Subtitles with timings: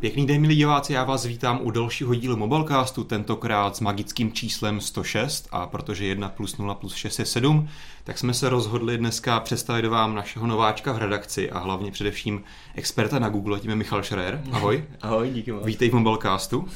[0.00, 4.80] Pěkný den, milí diváci, já vás vítám u dalšího dílu Mobilecastu, tentokrát s magickým číslem
[4.80, 7.68] 106 a protože 1 plus 0 plus 6 je 7,
[8.04, 12.42] tak jsme se rozhodli dneska představit vám našeho nováčka v redakci a hlavně především
[12.74, 14.42] experta na Google, tím je Michal Šrer.
[14.52, 14.84] Ahoj.
[15.02, 15.64] Ahoj, díky moc.
[15.64, 16.68] Vítej v Mobilecastu.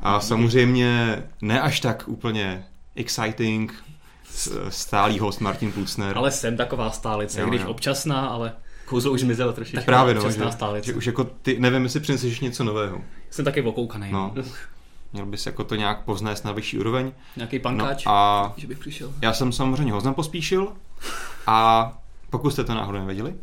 [0.00, 3.84] A samozřejmě ne až tak úplně exciting,
[4.68, 6.18] stálý host Martin Plucner.
[6.18, 7.68] Ale jsem taková stálice, jo, když jo.
[7.68, 8.52] občasná, ale
[8.90, 9.76] kouzlo už zmizelo trošičku.
[9.76, 10.38] Tak právě no, že,
[10.82, 13.00] že, už jako ty, nevím, jestli přineseš něco nového.
[13.30, 14.12] Jsem taky okoukaný.
[14.12, 14.34] No.
[15.12, 17.12] Měl bys jako to nějak poznést na vyšší úroveň.
[17.36, 19.12] Nějaký pankáč, no a že bych přišel.
[19.22, 20.72] Já jsem samozřejmě ho pospíšil
[21.46, 21.92] a
[22.30, 23.34] pokud jste to náhodou nevěděli.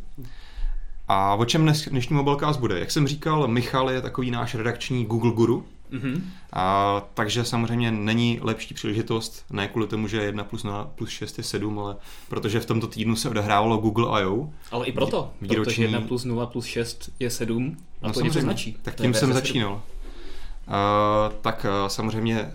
[1.08, 2.78] A o čem dnes, dnešní Mobilecast bude?
[2.78, 6.22] Jak jsem říkal, Michal je takový náš redakční Google guru, Mm-hmm.
[6.52, 11.38] A, takže samozřejmě není lepší příležitost, ne kvůli tomu, že 1 plus 0 plus 6
[11.38, 11.96] je 7, ale
[12.28, 14.50] protože v tomto týdnu se odehrávalo Google I.O.
[14.70, 15.64] Ale i proto, výroční...
[15.64, 18.76] protože 1 plus 0 plus 6 je 7 a no to něco značí.
[18.82, 19.72] Tak tím jsem začínal.
[19.72, 22.52] Uh, tak uh, samozřejmě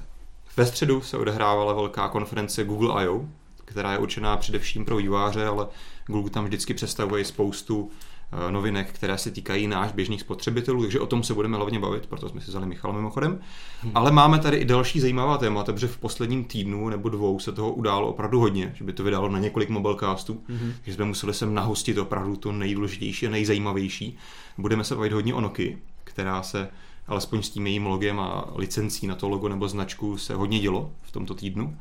[0.57, 3.25] ve středu se odehrávala velká konference Google I.O.,
[3.65, 5.67] která je určená především pro výváře, ale
[6.07, 8.12] Google tam vždycky představuje spoustu Eh,
[8.49, 12.29] novinek, které se týkají náš běžných spotřebitelů, takže o tom se budeme hlavně bavit, proto
[12.29, 13.39] jsme si vzali Michala mimochodem.
[13.81, 13.91] Hmm.
[13.95, 17.73] Ale máme tady i další zajímavá témata, protože v posledním týdnu nebo dvou se toho
[17.73, 20.73] událo opravdu hodně, že by to vydalo na několik mobilecastů, hmm.
[20.75, 24.17] takže jsme museli sem nahostit opravdu to nejdůležitější a nejzajímavější.
[24.57, 26.69] Budeme se bavit hodně o Nokia, která se
[27.07, 30.91] alespoň s tím jejím logem a licencí na to logo nebo značku se hodně dělo
[31.01, 31.77] v tomto týdnu.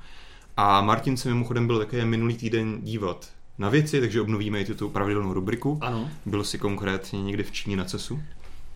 [0.56, 3.28] A Martin se mimochodem byl také minulý týden dívat
[3.62, 5.78] na věci, takže obnovíme i tu pravidelnou rubriku.
[5.80, 6.10] Ano.
[6.26, 8.22] Byl si konkrétně někdy v Číně na CESu?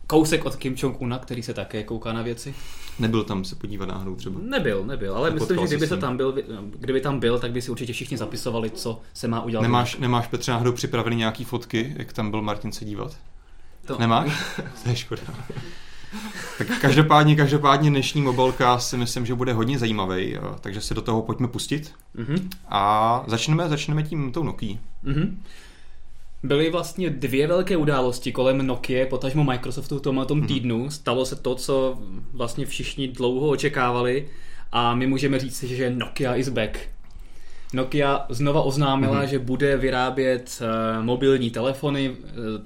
[0.06, 2.54] Kousek od Kim Jong-una, který se také kouká na věci.
[2.98, 4.40] Nebyl tam se podívat náhodou třeba?
[4.42, 6.34] Nebyl, nebyl, ale myslím, že kdyby, se tam byl,
[6.78, 9.62] kdyby tam byl, tak by si určitě všichni zapisovali, co se má udělat.
[9.62, 13.16] Nemáš, nemáš Petře náhodou připravený nějaký fotky, jak tam byl Martin se dívat?
[13.86, 13.98] To.
[13.98, 14.32] Nemáš?
[14.82, 15.22] to je škoda.
[16.58, 21.22] Tak každopádně, každopádně dnešní mobilka si myslím, že bude hodně zajímavý, takže se do toho
[21.22, 21.92] pojďme pustit.
[22.16, 22.48] Mm-hmm.
[22.68, 24.76] A začneme, začneme tím tou Nokia.
[25.04, 25.36] Mm-hmm.
[26.42, 30.46] Byly vlastně dvě velké události kolem Nokia, potažmo Microsoftu v tom mm-hmm.
[30.46, 30.90] týdnu.
[30.90, 31.98] Stalo se to, co
[32.32, 34.28] vlastně všichni dlouho očekávali
[34.72, 36.78] a my můžeme říct, že Nokia is back.
[37.72, 39.28] Nokia znova oznámila, mm-hmm.
[39.28, 42.16] že bude vyrábět uh, mobilní telefony, uh,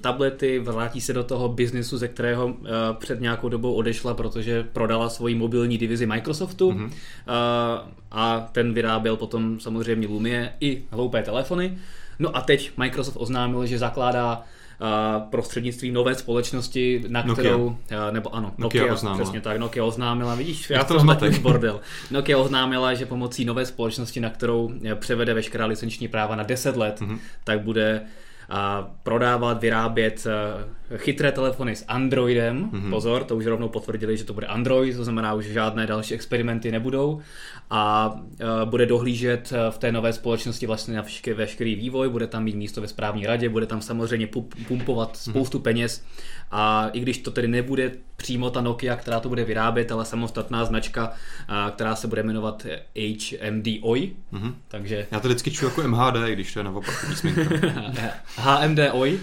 [0.01, 2.53] tablety, vrátí se do toho biznesu, ze kterého uh,
[2.99, 6.91] před nějakou dobou odešla, protože prodala svoji mobilní divizi Microsoftu mm-hmm.
[8.11, 11.77] a ten vyráběl potom samozřejmě Lumie i hloupé telefony.
[12.19, 14.43] No a teď Microsoft oznámil, že zakládá
[15.29, 17.43] prostřednictvím nové společnosti, na Nokia.
[17.43, 17.77] kterou,
[18.11, 19.23] nebo ano, Nokia, Nokia oznámila.
[19.23, 20.95] přesně tak, Nokia oznámila, vidíš, já to
[21.29, 21.79] už bordel.
[22.11, 27.01] Nokia oznámila, že pomocí nové společnosti, na kterou převede veškerá licenční práva na 10 let,
[27.01, 27.17] mm-hmm.
[27.43, 28.01] tak bude
[29.03, 32.69] prodávat, vyrábět eh, chytré telefony s Androidem.
[32.69, 32.89] Mm-hmm.
[32.89, 36.71] Pozor, to už rovnou potvrdili, že to bude Android, to znamená, že žádné další experimenty
[36.71, 37.21] nebudou.
[37.69, 42.43] A eh, bude dohlížet eh, v té nové společnosti vlastně na veškerý vývoj, bude tam
[42.43, 44.27] mít místo ve správní radě, bude tam samozřejmě
[44.67, 45.61] pumpovat spoustu mm-hmm.
[45.61, 46.03] peněz.
[46.51, 47.91] A i když to tedy nebude
[48.21, 51.13] přímo ta Nokia, která to bude vyrábět, ale samostatná značka,
[51.75, 54.11] která se bude jmenovat HMD OI.
[54.33, 54.53] Mm-hmm.
[54.67, 55.07] Takže...
[55.11, 57.41] Já to vždycky čuji jako MHD, když to je naopak písmenka.
[58.35, 59.19] HMD OI.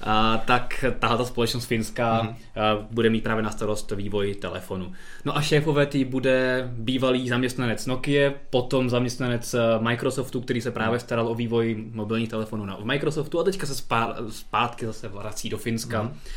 [0.00, 2.86] A, tak tahle společnost finská mm-hmm.
[2.90, 4.92] bude mít právě na starost vývoj telefonu.
[5.24, 11.28] No a šéfové tý bude bývalý zaměstnanec Nokia, potom zaměstnanec Microsoftu, který se právě staral
[11.28, 13.74] o vývoj mobilních telefonů na Microsoftu a teďka se
[14.30, 16.02] zpátky zase vrací do Finska.
[16.02, 16.35] Mm-hmm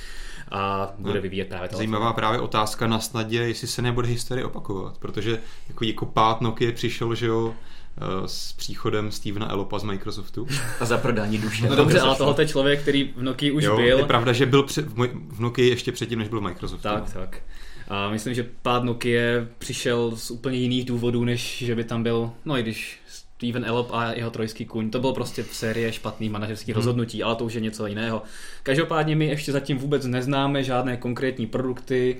[0.51, 1.77] a bude no, vyvíjet právě to.
[1.77, 6.71] Zajímavá právě otázka na snadě, jestli se nebude historie opakovat, protože jako, jako pát Nokia
[6.71, 7.55] přišel, že jo,
[7.97, 10.47] eh, s příchodem Stevena Elopa z Microsoftu.
[10.79, 11.69] A za prodání duše.
[11.69, 13.97] No dobře, ale tohle je člověk, který v Nokia už jo, byl.
[13.97, 14.85] Je pravda, že byl před,
[15.29, 16.81] v Nokia ještě předtím, než byl Microsoft.
[16.81, 17.41] Tak, tak.
[17.87, 22.31] A myslím, že pád Nokia přišel z úplně jiných důvodů, než že by tam byl,
[22.45, 22.98] no i když
[23.39, 24.89] Steven Elop a jeho trojský kuň.
[24.89, 26.75] To byl prostě v série špatný manažerských hmm.
[26.75, 28.21] rozhodnutí, ale to už je něco jiného.
[28.63, 32.17] Každopádně my ještě zatím vůbec neznáme žádné konkrétní produkty,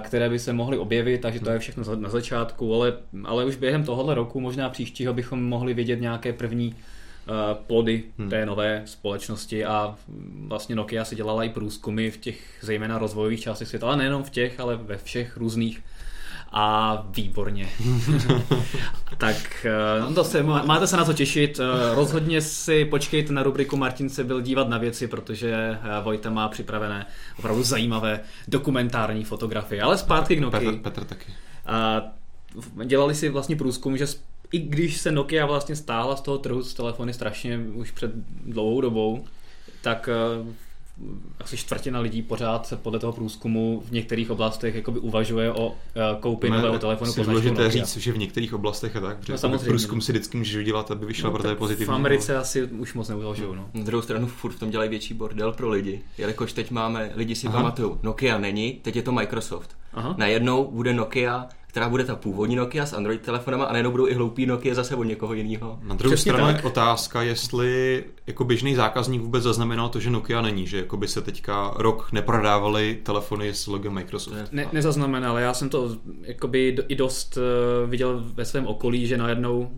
[0.00, 2.92] které by se mohly objevit, takže to je všechno na začátku, ale,
[3.24, 6.74] ale už během tohohle roku, možná příštího, bychom mohli vidět nějaké první
[7.66, 8.30] plody hmm.
[8.30, 9.96] té nové společnosti a
[10.46, 14.30] vlastně Nokia si dělala i průzkumy v těch zejména rozvojových částech světa, ale nejenom v
[14.30, 15.82] těch, ale ve všech různých
[16.52, 17.68] a výborně.
[19.18, 21.60] tak eh, no to se, máte se na co těšit.
[21.60, 26.30] Eh, rozhodně si počkejte na rubriku Martin se byl dívat na věci, protože eh, Vojta
[26.30, 27.06] má připravené
[27.38, 29.82] opravdu zajímavé dokumentární fotografie.
[29.82, 30.72] Ale zpátky k Nokia.
[30.72, 31.32] Petr, Petr taky.
[31.66, 32.02] A
[32.84, 34.06] dělali si vlastně průzkum, že
[34.52, 38.10] i když se Nokia vlastně stáhla z toho trhu s telefony strašně už před
[38.46, 39.24] dlouhou dobou,
[39.82, 40.08] tak
[41.40, 45.74] asi čtvrtina lidí pořád se podle toho průzkumu v některých oblastech jakoby uvažuje o uh,
[46.20, 47.68] koupi Ne, nového telefonu značkou důležité Nokia.
[47.84, 50.02] říct, že v některých oblastech je tak, protože No, no, samozřejmě, průzkum no.
[50.02, 51.86] si vždycky můžeš udělat, aby vyšla no, pro pozitivní.
[51.86, 53.56] v Americe asi už moc neuvažují.
[53.56, 53.70] No.
[53.74, 57.34] Na druhou stranu furt v tom dělají větší bordel pro lidi, jelikož teď máme, lidi
[57.34, 57.56] si Aha.
[57.56, 59.76] pamatují, Nokia není, teď je to Microsoft.
[59.92, 60.14] Aha.
[60.18, 64.14] Najednou bude Nokia, která bude ta původní Nokia s Android telefonama a najednou budou i
[64.14, 65.78] hloupý Nokia zase od někoho jiného.
[65.82, 66.64] Na druhou Přesně stranu je tak.
[66.64, 71.20] otázka, jestli jako běžný zákazník vůbec zaznamenal to, že Nokia není, že jako by se
[71.22, 74.36] teďka rok neprodávaly telefony s logem Microsoft.
[74.36, 77.36] Je- Ne, nezaznamenal, já jsem to jakoby i dost
[77.84, 79.70] uh, viděl ve svém okolí, že najednou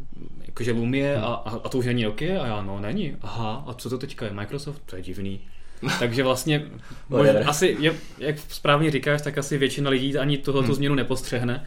[0.46, 3.16] jakože Lumie a, a, a to už není Nokia a já no není.
[3.22, 4.32] Aha, a co to teďka je?
[4.32, 4.82] Microsoft?
[4.86, 5.40] To je divný.
[5.98, 6.66] Takže vlastně
[7.08, 7.34] Whatever.
[7.34, 10.74] možná, asi, je, jak správně říkáš, tak asi většina lidí ani tuhle Hmm.
[10.74, 11.66] změnu nepostřehne.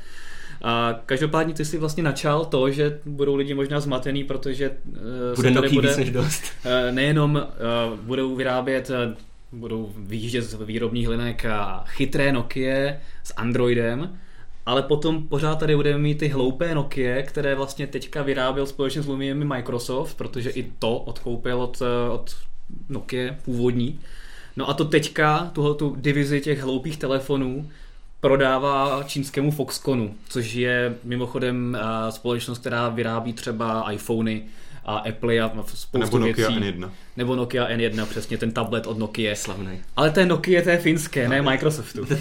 [0.61, 4.95] A každopádně ty si vlastně načal to, že budou lidi možná zmatený, protože uh,
[5.35, 6.43] Bude tady Nokia bude, víc než dost.
[6.65, 9.15] Eh, nejenom uh, budou vyrábět, eh,
[9.51, 14.17] budou vyjíždět z výrobních linek a chytré Nokia s Androidem,
[14.65, 19.07] ale potom pořád tady budeme mít ty hloupé Nokia, které vlastně teďka vyráběl společně s
[19.07, 21.81] Lumiem Microsoft, protože i to odkoupil od,
[22.11, 22.35] od
[22.89, 23.99] Nokia původní.
[24.55, 27.69] No a to teďka, tuhle tu divizi těch hloupých telefonů,
[28.19, 34.43] prodává čínskému Foxconu, což je mimochodem eh, společnost, která vyrábí třeba iPhony
[34.85, 36.63] a Apple a spoustu Nebo Nokia věcí.
[36.79, 36.89] N1.
[37.17, 39.35] Nebo Nokia N1, přesně ten tablet od Nokia.
[39.35, 39.79] Slavný.
[39.95, 42.05] Ale to je Nokia, to je finské, ne Microsoftu.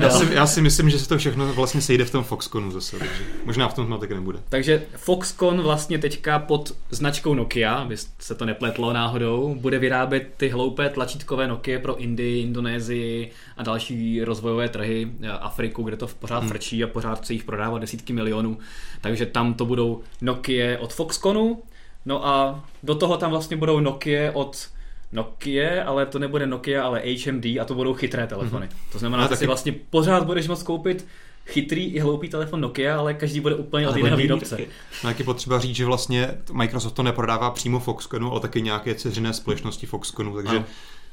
[0.00, 2.98] Já si, já si myslím, že se to všechno vlastně sejde v tom Foxconu zase,
[2.98, 4.38] takže možná v tom zmatek nebude.
[4.48, 10.48] takže Foxconn vlastně teďka pod značkou Nokia, aby se to nepletlo náhodou, bude vyrábět ty
[10.48, 16.38] hloupé tlačítkové Nokia pro Indii, Indonésii a další rozvojové trhy, eh, Afriku, kde to pořád
[16.40, 16.48] Hmm.
[16.48, 18.58] frčí a pořád chce jich prodávat desítky milionů.
[19.00, 21.62] Takže tam to budou Nokia od Foxconnu,
[22.06, 24.68] no a do toho tam vlastně budou Nokia od
[25.12, 28.68] Nokia, ale to nebude Nokia, ale HMD a to budou chytré telefony.
[28.92, 31.06] To znamená, že si vlastně pořád budeš moct koupit
[31.46, 34.58] chytrý i hloupý telefon Nokia, ale každý bude úplně od jiného jiný výrobce.
[35.04, 38.94] No jak je potřeba říct, že vlastně Microsoft to neprodává přímo Foxconu, ale taky nějaké
[38.94, 40.64] ceřiné společnosti Foxconu, takže Ano.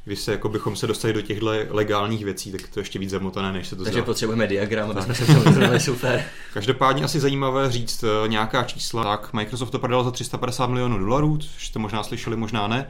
[0.03, 3.53] Když se jako bychom se dostali do těchto legálních věcí, tak to ještě víc zamotané,
[3.53, 4.05] než se to Takže zdá.
[4.05, 6.25] potřebujeme diagram, aby jsme se vyznali super.
[6.53, 9.03] Každopádně asi zajímavé říct eh, nějaká čísla.
[9.03, 12.89] Tak Microsoft to prodal za 350 milionů dolarů, což jste možná slyšeli, možná ne.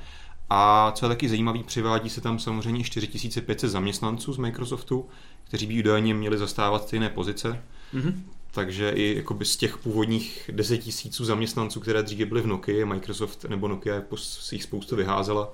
[0.49, 5.05] A co je taky zajímavý, přivádí se tam samozřejmě 4500 zaměstnanců z Microsoftu,
[5.43, 7.63] kteří by údajně měli zastávat stejné pozice.
[7.93, 8.23] Mhm.
[8.51, 13.45] Takže i jakoby z těch původních 10 tisíců zaměstnanců, které dříve byly v Nokia, Microsoft
[13.45, 15.53] nebo Nokia jako si jich spoustu vyházela,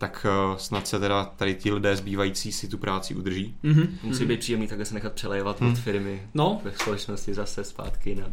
[0.00, 3.54] tak eh, snad se teda tady ti lidé zbývající si tu práci udrží.
[3.62, 3.98] Mhm.
[4.02, 5.70] Musí být příjemný takhle se nechat přelejovat Hmm.
[5.72, 8.24] od firmy No, ve společnosti zase zpátky na...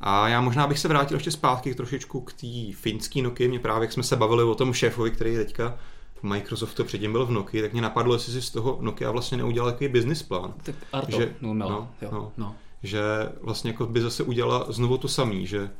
[0.00, 3.48] A já možná bych se vrátil ještě zpátky trošičku k té finské Nokia.
[3.48, 5.78] Mě právě, jak jsme se bavili o tom šéfovi, který teďka
[6.14, 9.36] v Microsoftu předtím byl v Nokia, tak mě napadlo, jestli si z toho Nokia vlastně
[9.38, 10.54] neudělal takový business plán.
[10.62, 12.32] tak Arto, Že- no, no, jo, no.
[12.36, 12.54] no.
[12.82, 13.00] Že
[13.42, 15.70] vlastně jako by zase udělala znovu to samý, že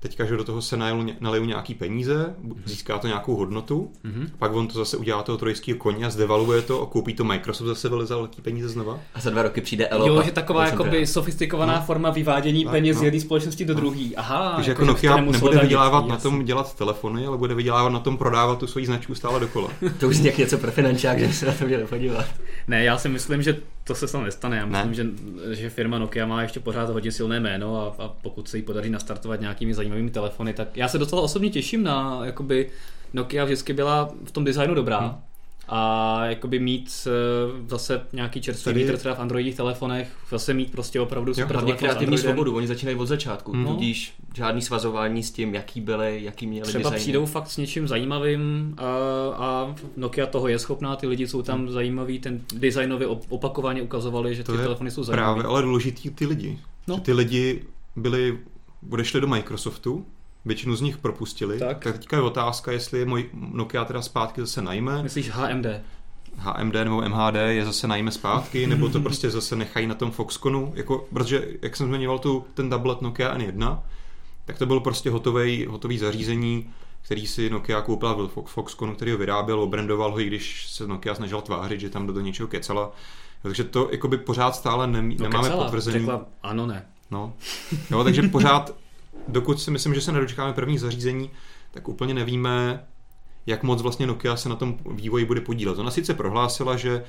[0.00, 4.28] teďka, že do toho se nalejou, nalejou nějaký peníze, získá to nějakou hodnotu, Mhm.
[4.38, 7.66] pak on to zase udělá toho trojského koně a zdevaluje to a koupí to Microsoft
[7.66, 8.98] zase za velký peníze znova.
[9.14, 10.06] A za dva roky přijde Elo.
[10.06, 11.82] Jo, že taková jakoby sofistikovaná No.
[11.86, 13.04] forma vyvádění Tak, peněz z no.
[13.04, 14.04] jedné společnosti do druhé.
[14.16, 18.00] Aha, Takže jako že Nokia nebude vydělávat na tom dělat telefony, ale bude vydělávat na
[18.00, 19.68] tom prodávat tu svoji značku stále dokola.
[20.00, 22.24] To už jak něco pro finančák, že se na to měli podívat.
[22.68, 23.56] Ne, já si myslím, že
[23.90, 24.56] to se snad nestane.
[24.56, 24.84] Já Ne.
[24.84, 28.56] myslím, že, že firma Nokia má ještě pořád hodně silné jméno a, a pokud se
[28.56, 32.70] jí podaří nastartovat nějakými zajímavými telefony, tak já se docela osobně těším na, jakoby
[33.12, 34.98] Nokia vždycky byla v tom designu dobrá.
[34.98, 35.14] Hmm.
[35.72, 37.10] A jakoby mít eh,
[37.68, 41.74] zase nějaký čerstvý Tady- vítr třeba v Androidích telefonech, zase mít prostě opravdu super Hlavně
[41.74, 43.66] s kreativní svobodu, oni začínají od začátku, Hmm.
[43.66, 46.98] tudíž žádný svazování s tím, jaký byly, jaký měli Třeba designy.
[47.00, 48.84] přijdou fakt s něčím zajímavým a,
[49.36, 54.34] a Nokia toho je schopná, ty lidi jsou tam zajímaví, ten designově op- opakovaně ukazovali,
[54.34, 55.34] že To ty je telefony jsou zajímavé.
[55.34, 56.58] Právě, ale důležitý ty lidi.
[56.88, 56.94] No.
[56.94, 57.62] Že ty lidi
[57.96, 58.38] byli,
[58.90, 60.06] odešli do Microsoftu,
[60.44, 61.84] většinu z nich propustili, Tak.
[61.84, 65.66] tak teďka je otázka, jestli je můj Nokia teda zpátky zase najme, Myslíš HMD?
[66.36, 70.72] HMD nebo MHD je zase najme zpátky, nebo to prostě zase nechají na tom Foxconu,
[70.76, 73.78] jako, protože jak jsem zmiňoval tu, ten tablet Nokia N1,
[74.44, 76.70] tak to byl prostě hotový, hotový zařízení,
[77.02, 80.86] který si Nokia koupila v Fo- Foxconu, který ho vyráběl, obrandoval ho, i když se
[80.86, 82.92] Nokia snažila tvářit, že tam do, něčeho kecala.
[83.42, 85.98] Takže to jakoby pořád stále nemí, No, nemáme kecela, potvrzený.
[85.98, 86.86] Řekla, ano, ne.
[87.10, 87.32] No.
[87.90, 88.74] Jo, takže pořád,
[89.28, 91.30] dokud si myslím, že se nedočkáme prvních zařízení,
[91.70, 92.84] tak úplně nevíme,
[93.46, 95.78] jak moc vlastně Nokia se na tom vývoji bude podílet.
[95.78, 97.04] Ona sice prohlásila, že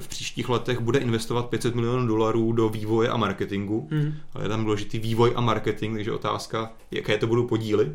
[0.00, 4.14] v příštích letech bude investovat 500 milionů dolarů do vývoje a marketingu, Hmm.
[4.34, 7.92] ale je tam důležitý vývoj a marketing, takže otázka, jaké to budou podíly.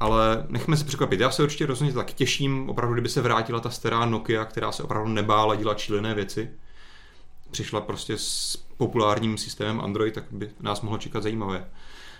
[0.00, 1.20] ale nechme se překvapit.
[1.20, 4.82] Já se určitě rozhodně tak těším, opravdu, kdyby se vrátila ta stará Nokia, která se
[4.82, 6.50] opravdu nebála dělat šílené věci.
[7.50, 11.64] Přišla prostě s populárním systémem Android, tak by nás mohlo čekat zajímavé.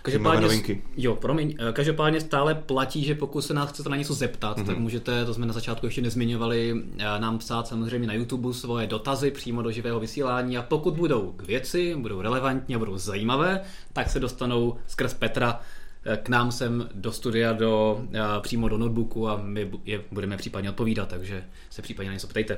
[0.01, 0.81] Každopádně, novinky.
[0.97, 4.65] Jo, promiň, eh, každopádně stále platí, že pokud se nás chcete na něco zeptat, mm-hmm.
[4.65, 8.87] tak můžete, to jsme na začátku ještě nezmiňovali, eh, nám psát samozřejmě na YouTube svoje
[8.87, 13.61] dotazy přímo do živého vysílání a pokud budou k věci, budou relevantní a budou zajímavé,
[13.93, 15.59] tak se dostanou skrz Petra
[16.05, 18.01] eh, k nám sem do studia, do,
[18.41, 22.57] přímo do notebooku a my je budeme případně odpovídat, takže se případně na něco ptejte.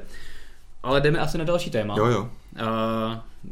[0.83, 1.95] Ale jdeme asi na další téma.
[1.97, 2.29] Jo, jo.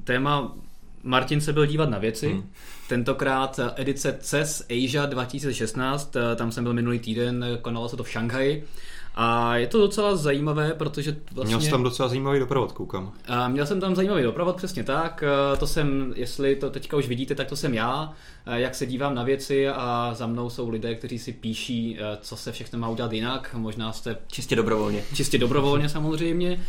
[0.03, 0.55] Téma
[1.03, 2.27] Martin se byl dívat na věci.
[2.27, 2.49] Hmm.
[2.89, 8.67] Tentokrát edice CES Asia 2016, tam jsem byl minulý týden, konalo se to v Šanghaji.
[9.15, 11.55] A je to docela zajímavé, protože vlastně...
[11.55, 13.11] Měl jsi tam docela zajímavý doprovod, koukám.
[13.27, 15.23] A měl jsem tam zajímavý doprovod, přesně tak.
[15.59, 18.13] To jsem, jestli to teďka už vidíte, tak to jsem já.
[18.45, 22.51] Jak se dívám na věci a za mnou jsou lidé, kteří si píší, co se
[22.51, 23.55] všechno má udělat jinak.
[23.57, 24.17] Možná jste...
[24.27, 25.03] Čistě dobrovolně.
[25.13, 26.59] Čistě dobrovolně samozřejmě.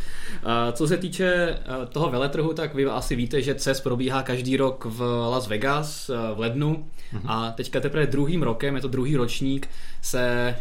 [0.73, 5.27] Co se týče toho veletrhu, tak vy asi víte, že CES probíhá každý rok v
[5.31, 6.87] Las Vegas v lednu.
[7.13, 7.23] Mhm.
[7.27, 9.69] A teďka teprve druhým rokem, je to druhý ročník,
[10.03, 10.57] se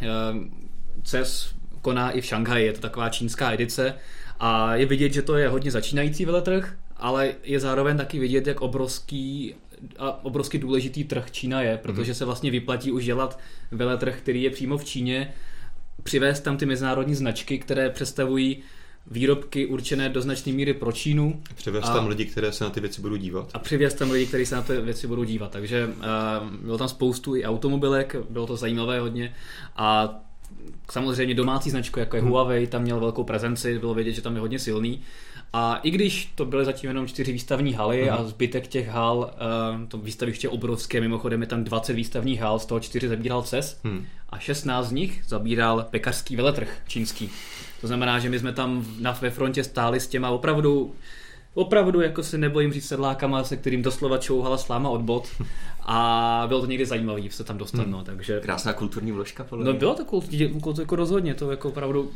[1.03, 3.93] CES koná i v Šanghaji, je to taková čínská edice
[4.39, 8.61] a je vidět, že to je hodně začínající veletrh, ale je zároveň taky vidět, jak
[8.61, 9.55] obrovský
[9.97, 13.39] a obrovsky důležitý trh Čína je, protože se vlastně vyplatí už dělat
[13.71, 15.33] veletrh, který je přímo v Číně,
[16.03, 18.63] přivést tam ty mezinárodní značky, které představují
[19.11, 21.41] výrobky určené do značné míry pro Čínu.
[21.55, 23.49] Přivést tam lidi, kteří se na ty věci budou dívat.
[23.53, 25.51] A přivést tam lidi, kteří se na ty věci budou dívat.
[25.51, 29.35] Takže uh, bylo tam spoustu i automobilek, bylo to zajímavé hodně
[29.75, 30.19] a
[30.91, 32.31] samozřejmě domácí značku, jako je hmm.
[32.31, 35.01] Huawei, tam měl velkou prezenci, bylo vědět, že tam je hodně silný.
[35.53, 38.13] A i když to byly zatím jenom čtyři výstavní haly hmm.
[38.13, 42.65] a zbytek těch hal, uh, to výstaviště obrovské, mimochodem je tam 20 výstavních hal, z
[42.65, 44.05] toho čtyři zabíral CES hmm.
[44.29, 47.29] a 16 z nich zabíral pekařský veletrh čínský.
[47.81, 50.93] To znamená, že my jsme tam na, ve frontě stáli s těma opravdu
[51.59, 55.27] opravdu jako si nebojím říct sedlákama, se kterým doslova čouhala sláma od bot
[55.81, 57.91] a bylo to někdy zajímavé se tam dostat, hmm.
[57.91, 58.39] no, takže...
[58.39, 62.09] Krásná kulturní vložka, podle No bylo to kulturní, jako rozhodně, to jako opravdu uh,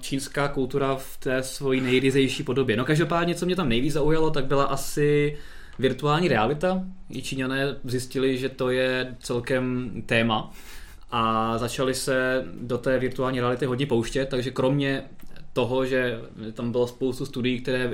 [0.00, 2.76] čínská kultura v té svojí nejryzejší podobě.
[2.76, 5.38] No každopádně, co mě tam nejvíc zaujalo, tak byla asi
[5.78, 6.82] virtuální realita.
[7.10, 10.50] I Číňané zjistili, že to je celkem téma
[11.10, 15.04] a začali se do té virtuální reality hodně pouštět, takže kromě
[15.52, 16.20] toho, že
[16.52, 17.92] tam bylo spoustu studií, které uh,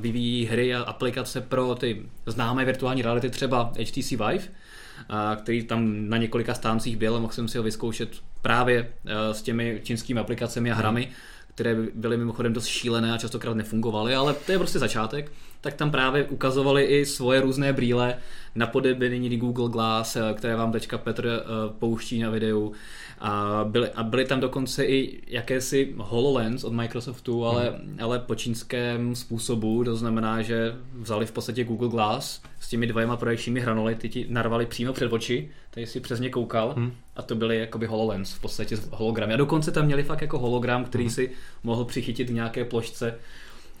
[0.00, 6.08] vyvíjí hry a aplikace pro ty známé virtuální reality, třeba HTC Vive, uh, který tam
[6.08, 8.10] na několika stáncích byl a mohl jsem si ho vyzkoušet
[8.42, 11.02] právě uh, s těmi čínskými aplikacemi a hrami.
[11.02, 11.14] Hmm
[11.58, 15.90] které byly mimochodem dost šílené a častokrát nefungovaly, ale to je prostě začátek, tak tam
[15.90, 18.16] právě ukazovali i svoje různé brýle
[18.54, 21.44] na podobě Google Glass, eh, které vám teďka Petr eh,
[21.78, 22.72] pouští na videu.
[23.18, 27.98] A byly, a byly tam dokonce i jakési HoloLens od Microsoftu, ale, hmm.
[28.02, 33.16] ale po čínském způsobu, to znamená, že vzali v podstatě Google Glass s těmi dvěma
[33.16, 36.92] projekčními hranoly, ty ti narvali přímo před oči, tady si přes ně koukal hmm.
[37.16, 39.30] a to byly jakoby HoloLens, v podstatě hologram.
[39.30, 41.10] A dokonce tam měli fakt jako hologram, který hmm.
[41.10, 41.30] si
[41.62, 43.18] mohl přichytit v nějaké plošce.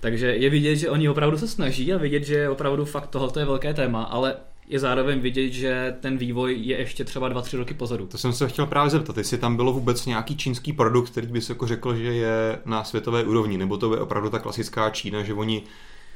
[0.00, 3.44] Takže je vidět, že oni opravdu se snaží a vidět, že opravdu fakt tohle je
[3.44, 4.36] velké téma, ale
[4.68, 8.06] je zároveň vidět, že ten vývoj je ještě třeba 2-3 roky pozadu.
[8.06, 11.40] To jsem se chtěl právě zeptat, jestli tam bylo vůbec nějaký čínský produkt, který by
[11.40, 15.22] se jako řekl, že je na světové úrovni, nebo to je opravdu ta klasická Čína,
[15.22, 15.62] že oni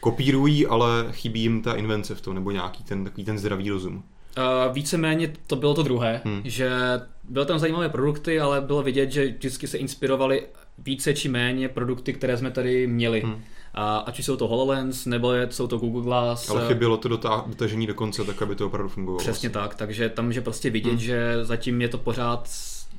[0.03, 3.97] kopírují, ale chybí jim ta invence v tom, nebo nějaký ten takový ten zdravý rozum.
[3.97, 6.41] Uh, víceméně to bylo to druhé, hmm.
[6.45, 6.71] že
[7.29, 10.47] byly tam zajímavé produkty, ale bylo vidět, že vždycky se inspirovali
[10.79, 13.21] více či méně produkty, které jsme tady měli.
[13.21, 13.43] Hmm.
[13.75, 16.51] A ať už jsou to HoloLens, nebo je, jsou to Google Glass.
[16.51, 19.19] Ale chybělo to dotažení do konce, tak aby to opravdu fungovalo.
[19.19, 20.99] Přesně tak, takže tam může prostě vidět, hmm.
[20.99, 22.49] že zatím je to pořád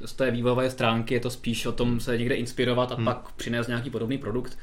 [0.05, 3.05] z té vývojové stránky, je to spíš o tom se někde inspirovat a hmm.
[3.05, 4.57] pak přinést nějaký podobný produkt.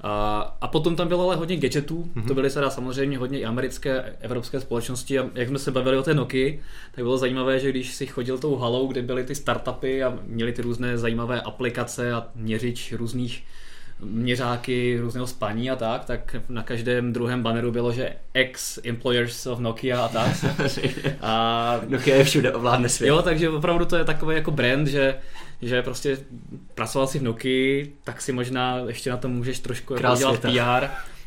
[0.00, 2.26] A, a potom tam bylo ale hodně gadgetů, mm-hmm.
[2.26, 6.02] to byly teda samozřejmě hodně i americké, evropské společnosti a jak jsme se bavili o
[6.02, 6.58] té Nokia,
[6.92, 10.52] tak bylo zajímavé, že když si chodil tou halou, kde byly ty startupy a měli
[10.52, 13.44] ty různé zajímavé aplikace a měřič různých
[14.00, 20.04] měřáky různého spaní a tak, tak na každém druhém banneru bylo, že ex-employers of Nokia
[20.04, 20.44] a tak.
[21.20, 23.08] a Nokia je všude, ovládne svět.
[23.08, 25.14] Jo, takže opravdu to je takový jako brand, že,
[25.62, 26.18] že prostě
[26.74, 30.86] pracoval si v Nokia, tak si možná ještě na tom můžeš trošku jako dělat PR,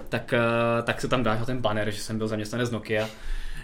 [0.09, 3.09] tak, eh, tak se tam dáš ten banner, že jsem byl zaměstnanec z Nokia.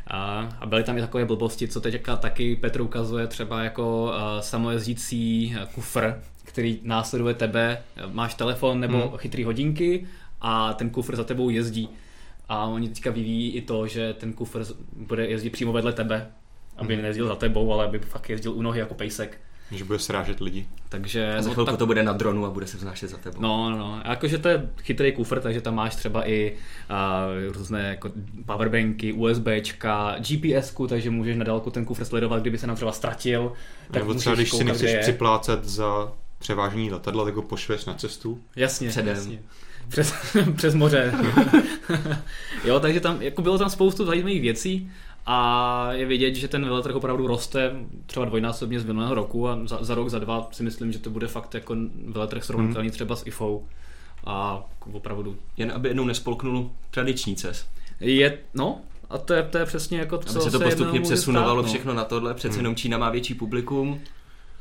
[0.08, 4.40] A, a byly tam i takové blbosti, co teď taky Petr ukazuje, třeba jako uh,
[4.40, 9.18] samojezdící kufr, který následuje tebe, máš telefon nebo hmm.
[9.18, 10.08] chytrý hodinky
[10.42, 11.90] a ten kufr za tebou jezdí.
[12.50, 16.28] A oni teďka vyvíjí i to, že ten kufr bude jezdit přímo vedle tebe,
[16.78, 17.02] aby hmm.
[17.02, 19.42] nejezdil za tebou, ale aby fakt jezdil u nohy jako pejsek.
[19.72, 20.68] Že bude srážet lidi.
[20.90, 23.18] Takže, A za no, chvilku tak- to bude na dronu a bude se vznášet za
[23.18, 23.42] tebou.
[23.42, 24.02] No, no, no.
[24.04, 26.54] A Jakože to je chytrý kufr, takže tam máš třeba i
[26.90, 28.12] uh, různé jako
[28.46, 33.52] powerbanky, USBčka, GPSku, takže můžeš na dálku ten kufr sledovat, kdyby se nám třeba ztratil.
[33.92, 38.42] Tak Nebo třeba, když si nechceš připlácet za převážení letadla, tak ho pošleš na cestu.
[38.56, 39.16] Jasně, Předem.
[39.16, 39.40] jasně.
[39.88, 40.14] Přes,
[40.56, 41.14] přes moře.
[42.64, 44.92] jo, takže tam jako bylo tam spoustu zajímavých věcí
[45.30, 47.72] a je vidět, že ten veletrh opravdu roste
[48.06, 51.10] třeba dvojnásobně z minulého roku a za, za rok, za dva si myslím, že to
[51.10, 51.76] bude fakt jako
[52.08, 53.68] veletrh srovnatelný třeba s IFou
[54.26, 57.66] a opravdu Jen aby jednou nespolknul tradiční CES.
[58.00, 61.00] je, no, a to je, to je přesně jako, co Aby se to postupně jednou
[61.00, 61.74] může přesunovalo stát, no.
[61.74, 64.00] všechno na tohle, přece jenom Čína má větší publikum.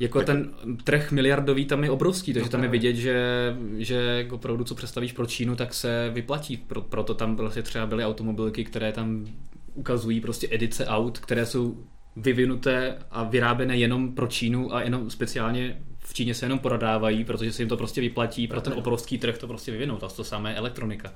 [0.00, 0.50] Jako ten
[0.84, 5.12] trh miliardový tam je obrovský, takže No tam je vidět, že, že opravdu co představíš
[5.12, 6.56] pro Čínu, tak se vyplatí.
[6.56, 9.26] Pro, proto tam prostě třeba byly automobilky, které tam
[9.76, 11.84] ukazují prostě edice aut, které jsou
[12.16, 17.52] vyvinuté a vyráběné jenom pro Čínu a jenom speciálně v Číně se jenom prodávají, protože
[17.52, 20.04] se jim to prostě vyplatí pro ten obrovský trh to prostě vyvinout.
[20.04, 21.12] A to samé elektronika.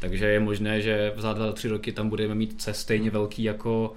[0.00, 3.92] Takže je možné, že za dva, tři roky tam budeme mít CES stejně velký jako,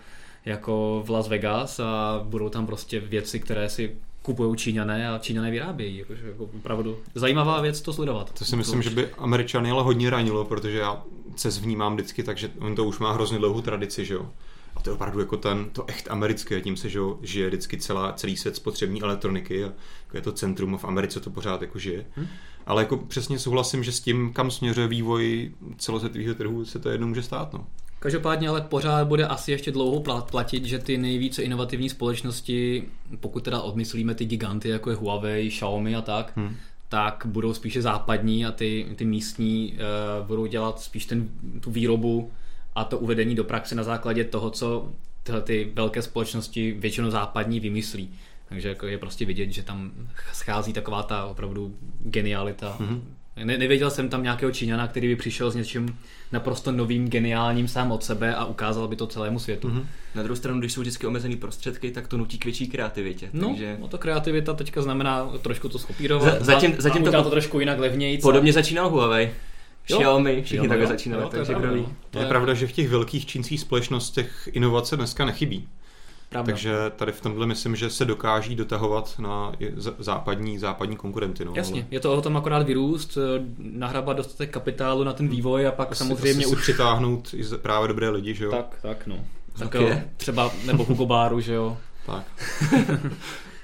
[0.45, 5.51] jako v Las Vegas a budou tam prostě věci, které si kupují Číňané a Číňané
[5.51, 5.97] vyrábějí.
[5.97, 8.33] Jakože jako opravdu zajímavá věc to sledovat.
[8.39, 11.03] To si myslím, že by Američany ale hodně ranilo, protože já
[11.35, 14.29] CES vnímám vždycky tak, že on to už má hrozně dlouhou tradici, že jo.
[14.75, 17.77] A to je opravdu jako ten, to echt americké, tím se že jo, žije vždycky
[17.77, 19.67] celá, celý svět spotřební elektroniky a
[20.03, 22.05] jako je to centrum a v Americe to pořád jako žije.
[22.15, 22.27] Hmm.
[22.65, 27.07] Ale jako přesně souhlasím, že s tím, kam směřuje vývoj celosvětového trhu, se to jednou
[27.07, 27.53] může stát.
[27.53, 27.67] No.
[28.03, 32.83] Každopádně ale pořád bude asi ještě dlouho plat- platit, že ty nejvíce inovativní společnosti,
[33.19, 36.55] pokud teda odmyslíme ty giganty, jako je Huawei, Xiaomi a tak, hmm.
[36.89, 41.29] tak budou spíše západní a ty, ty místní uh, budou dělat spíš ten,
[41.59, 42.31] tu výrobu
[42.75, 44.91] a to uvedení do praxe na základě toho, co
[45.23, 48.09] tyhle ty velké společnosti většinou západní vymyslí.
[48.49, 49.91] Takže jako je prostě vidět, že tam
[50.33, 52.77] schází taková ta opravdu genialita.
[52.79, 53.01] Mm-hmm.
[53.43, 55.97] Ne, nevěděl jsem tam nějakého Číňana, který by přišel s něčím
[56.31, 59.69] naprosto novým, geniálním sám od sebe a ukázal by to celému světu.
[59.69, 59.85] Mm-hmm.
[60.15, 63.29] Na druhou stranu, když jsou vždycky omezený prostředky, tak to nutí k větší kreativitě.
[63.33, 63.77] No, takže...
[63.79, 67.29] no to kreativita teďka znamená trošku to skopírovat Za- zatím- a, zatím a to to
[67.29, 68.17] trošku jinak levněji.
[68.17, 69.31] Podobně začínal Huawei.
[69.89, 69.97] Jo.
[69.97, 71.95] Xiaomi, všichni takhle začínali, Jo, to je takže pravda, no.
[72.09, 75.67] To Je pravda, že v těch velkých čínských společnostech inovace dneska nechybí.
[76.33, 76.51] Pravda.
[76.51, 79.51] Takže tady v tomhle myslím, že se dokáží dotahovat na
[79.99, 81.45] západní, západní konkurenty.
[81.45, 85.27] No, Jasně, ale je to o tom akorát vyrůst, eh, nahrabat dostatek kapitálu na ten
[85.27, 86.61] vývoj a pak asi- samozřejmě asi si už...
[86.61, 88.51] přitáhnout i z- právě dobré lidi, že jo?
[88.51, 89.25] Tak, tak no.
[89.59, 91.77] Tak jo, třeba, nebo Hugo Baru, že jo.
[92.05, 92.23] Tak.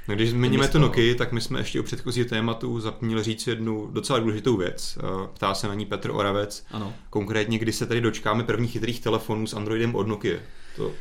[0.08, 3.88] No, když zmíníme tu Nokia, tak my jsme ještě u předchozího tématu zapomněli říct jednu
[3.92, 4.98] docela důležitou věc.
[5.02, 6.66] Eh, Ptá se na ní Petr Oravec.
[6.72, 6.94] Ano.
[7.10, 10.40] Konkrétně, kdy se tady dočkáme prvních chytrých telefonů s Androidem od Nokia.
[10.76, 10.92] To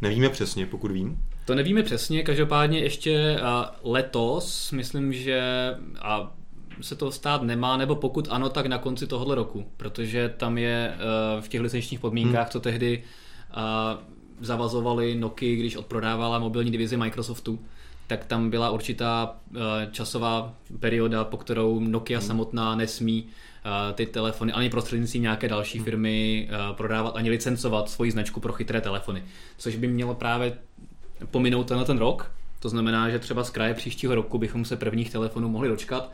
[0.00, 1.18] nevíme přesně, pokud vím.
[1.44, 3.38] To nevíme přesně, každopádně ještě
[3.82, 5.40] letos, myslím, že
[6.00, 6.36] a
[6.80, 10.94] se to stát nemá, nebo pokud ano, tak na konci tohohle roku, protože tam je
[10.94, 13.02] eh, v těch licenčních podmínkách, co tehdy
[13.50, 13.98] a,
[14.40, 17.58] zavazovali Nokia, když odprodávala mobilní divizi Microsoftu,
[18.06, 19.58] tak tam byla určitá eh,
[19.90, 23.26] časová perioda, po kterou Nokia samotná nesmí
[23.94, 28.80] ty telefony ani prostřednictvím nějaké další firmy eh, prodávat ani licencovat svoji značku pro chytré
[28.80, 29.22] telefony.
[29.58, 30.58] Což by mělo právě
[31.30, 32.32] pominout tenhle ten rok.
[32.60, 36.12] To znamená, že třeba z kraje příštího roku bychom se prvních telefonů mohli dočkat,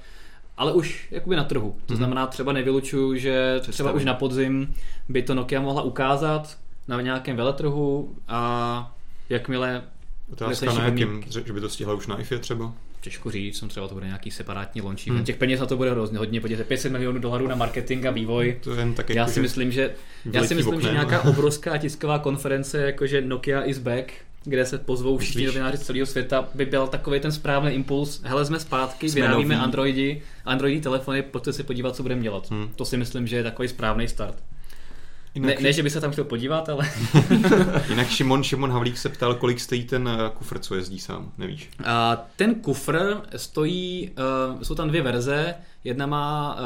[0.56, 1.76] ale už jakoby na trhu.
[1.86, 4.74] To znamená, třeba nevylučuju, že třeba už na podzim
[5.08, 8.94] by to Nokia mohla ukázat na nějakém veletrhu a
[9.28, 9.82] jakmile
[10.32, 12.72] Otázka na jakým, že by to stihla už na IFE třeba?
[13.02, 15.24] Těžko říct, jsem třeba to bude nějaký separátní launch hmm.
[15.24, 18.56] Těch peněz na to bude hrozně hodně, podívejte, 500 milionů dolarů na marketing a vývoj.
[18.60, 19.94] To je jen tak Já jako, si že myslím, že,
[20.32, 24.12] já si myslím, že nějaká obrovská tisková konference, jakože Nokia is back,
[24.44, 28.20] kde se pozvou všichni novináři z celého světa, by byl takový ten správný impuls.
[28.24, 29.64] Hele, jsme zpátky, Jsme vyrábíme noví.
[29.64, 32.50] Androidi, Androidí telefony, pojďte se podívat, co budeme dělat.
[32.50, 32.68] Hmm.
[32.76, 34.36] To si myslím, že je takový správný start.
[35.34, 36.90] Ne, Jinak, ne, že by se tam chtěl podívat, ale
[37.88, 41.70] jinak Šimon, Šimon Havlík se ptal, kolik stojí ten eh, kufr, co jezdí sám, nevíš?
[41.84, 44.10] A ten kufr stojí,
[44.54, 46.60] uh, jsou tam dvě verze, jedna má uh,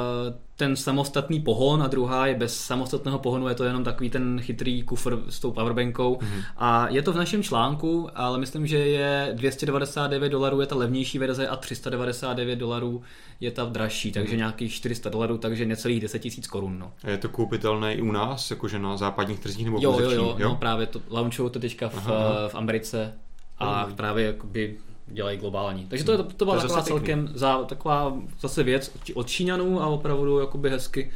[0.57, 4.83] ten samostatný pohon a druhá je bez samostatného pohonu, je to jenom takový ten chytrý
[4.83, 6.43] kufr s tou powerbankou mm-hmm.
[6.57, 11.19] a je to v našem článku, ale myslím, že je 299 dolarů je ta levnější
[11.19, 13.03] verze a 399 dolarů
[13.41, 14.39] je ta dražší, takže mm-hmm.
[14.39, 16.79] nějakých 400 dolarů, takže necelých 10 000 korun.
[16.79, 16.93] No.
[17.05, 20.33] A je to koupitelné i u nás, jakože na západních trzích nebo Jo, jo, jo,
[20.33, 22.49] Číně, no právě to launchují to teďka v, Aha, aha.
[22.49, 23.15] v Americe
[23.59, 25.87] a právě jakoby dělají globální.
[25.87, 26.89] Takže to, je, to byla To taková pěkný.
[26.99, 31.11] celkem za, taková zase věc od Číňanů a opravdu jakoby hezky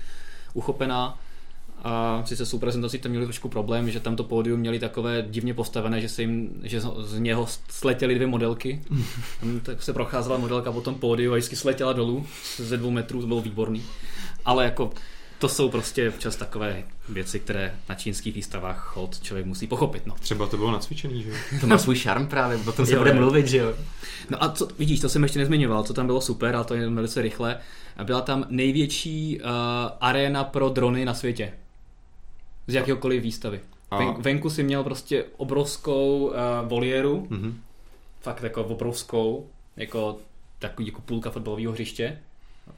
[0.55, 1.19] uchopená.
[1.85, 5.55] A sice s prezentací tam měli trošku problém, že tam to pódium měli takové divně
[5.55, 8.83] postavené, že se jim, že z něho sletěly dvě modelky.
[9.41, 12.27] Tam tak se procházela modelka po tom pódiu a vždycky sletěla dolů
[12.57, 13.85] ze dvou metrů, to bylo výborný.
[14.45, 14.91] Ale jako
[15.41, 20.07] to jsou prostě včas takové věci, které na čínských výstavách chod člověk musí pochopit.
[20.07, 20.15] No.
[20.21, 21.35] Třeba to bylo nacvičený, že jo?
[21.61, 23.75] To má svůj šarm právě, o tom se Jo, bude mluvit, že jo?
[24.31, 26.91] No a co, vidíš, to jsem ještě nezmiňoval, co tam bylo super, a to je
[26.91, 27.59] velice rychle.
[28.05, 29.47] Byla tam největší uh,
[30.01, 31.53] aréna pro drony na světě.
[32.67, 33.61] Z jakéhokoliv výstavy.
[33.91, 36.35] A- Ven, venku si měl prostě obrovskou uh,
[36.69, 37.61] voliéru, Mhm.
[38.21, 40.17] fakt jako obrovskou, jako
[40.59, 42.19] takový jako půlka fotbalového hřiště,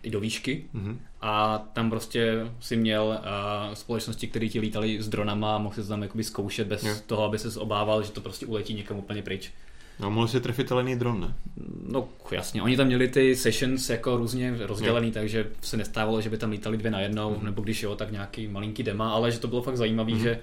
[0.03, 0.65] i do výšky.
[0.73, 1.01] Mhm.
[1.21, 5.83] A tam prostě si měl uh, společnosti, které ti lítali s dronama a mohl si
[5.83, 6.95] to tam jakoby zkoušet bez Jo.
[7.07, 9.51] toho, aby se obával, že to prostě uletí někam úplně pryč.
[10.01, 11.35] No, mohl si trefit ale dron, ne?
[11.89, 16.39] No jasně, oni tam měli ty sessions jako různě rozdělený, takže se nestávalo, že by
[16.39, 17.45] tam lítali dvě na jednou, Mhm.
[17.45, 20.39] nebo když jo, tak nějaký malinký dema, ale že to bylo fakt zajímavý, že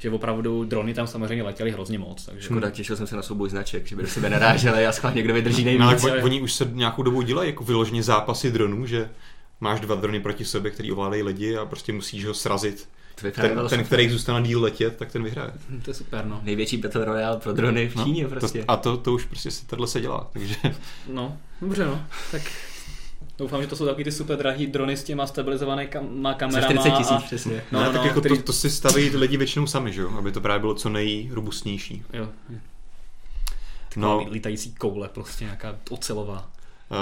[0.00, 2.24] že opravdu drony tam samozřejmě letěly hrozně moc.
[2.26, 2.42] Takže...
[2.42, 5.34] Škoda, těšil jsem se na souboj značek, že by do sebe naráželi a schválně kdo
[5.34, 6.04] vydrží No, nejvíc.
[6.04, 9.10] ale oni, už se nějakou dobu dělají jako vyloženě zápasy dronů, že
[9.60, 12.88] máš dva drony proti sobě, který ovládají lidi a prostě musíš ho srazit.
[13.32, 15.50] Ten, velmi ten který zůstane díl letět, tak ten vyhraje.
[15.70, 16.40] Hm, To je super, no.
[16.44, 18.58] Největší Battle Royale pro drony v Číně prostě.
[18.58, 20.54] To, a to, to už prostě se tohle se dělá, takže
[21.12, 22.42] No, dobře no, tak
[23.40, 26.66] doufám, že to jsou takový ty super drahý drony s těma stabilizovanými kam- Za kamerama.
[26.66, 27.20] 40 tisíc a...
[27.20, 27.62] přesně.
[27.72, 30.00] No, ne, no, tak no, jako který- to, to, si staví lidi většinou sami, že
[30.00, 30.10] jo?
[30.18, 32.02] aby to právě bylo co nejrobustnější.
[32.12, 32.28] Jo,
[33.96, 34.26] No, no.
[34.30, 36.48] lítající koule, prostě nějaká ocelová.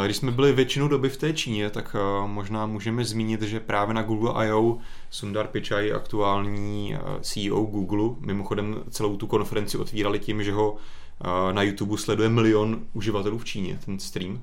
[0.03, 3.61] Eh, Když jsme byli většinu doby v té Číně, tak eh, možná můžeme zmínit, že
[3.61, 4.79] právě na Google I.O.
[5.11, 10.77] Sundar Pichai, aktuální eh, CEO Google, mimochodem celou tu konferenci otvírali tím, že ho
[11.25, 14.43] eh, na YouTube sleduje milion uživatelů v Číně, ten stream.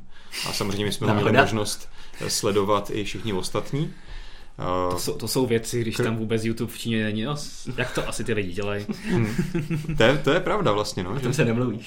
[0.50, 1.90] A samozřejmě my jsme měli možnost
[2.28, 3.94] sledovat i všichni ostatní.
[4.92, 7.24] To jsou, to jsou věci, když Kr- tam vůbec YouTube v Číně není.
[7.24, 7.36] No,
[7.78, 8.86] jak to asi ty lidi dělají?
[9.98, 11.80] to, je, to je pravda vlastně, no, tom se nemluví.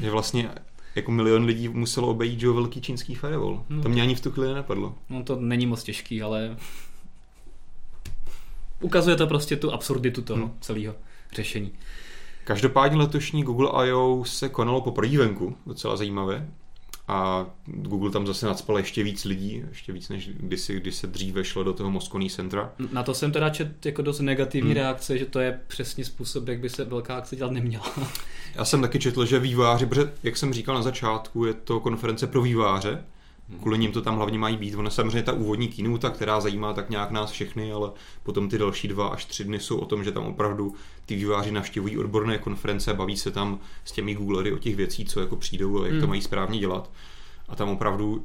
[0.00, 0.50] že vlastně
[0.94, 3.64] jako milion lidí muselo obejít jo, velký čínský firewall.
[3.68, 3.82] No.
[3.82, 4.94] To mě ani v tu chvíli nenapadlo.
[5.08, 6.56] No to není moc těžký, ale
[8.80, 10.56] ukazuje to prostě tu absurditu toho Hmm.
[10.60, 10.94] celého
[11.34, 11.72] řešení.
[12.44, 14.24] Každopádně letošní Google I.O.
[14.24, 16.48] se konalo poprvé venku, docela zajímavé.
[17.08, 21.44] A Google tam zase nadspal ještě víc lidí, ještě víc než kdysi, když se dříve
[21.44, 22.72] šlo do toho Moscone Centra.
[22.92, 24.80] Na to jsem teda čet jako dost negativní hmm.
[24.80, 27.84] reakce, že to je přesně způsob, jak by se velká akce dělat neměla.
[28.54, 32.26] Já jsem taky četl, že výváři, protože jak jsem říkal na začátku, je to konference
[32.26, 33.04] pro výváře,
[33.60, 34.74] kvůli ním to tam hlavně mají být.
[34.74, 37.90] Ona samozřejmě ta úvodní keynote, která zajímá tak nějak nás všechny, ale
[38.22, 40.74] potom ty další dva až tři dny jsou o tom, že tam opravdu
[41.06, 45.20] ty výváři navštěvují odborné konference, baví se tam s těmi Googlery o těch věcí, co
[45.20, 46.08] jako přijdou a jak to Hmm.
[46.08, 46.90] mají správně dělat.
[47.48, 48.24] A tam opravdu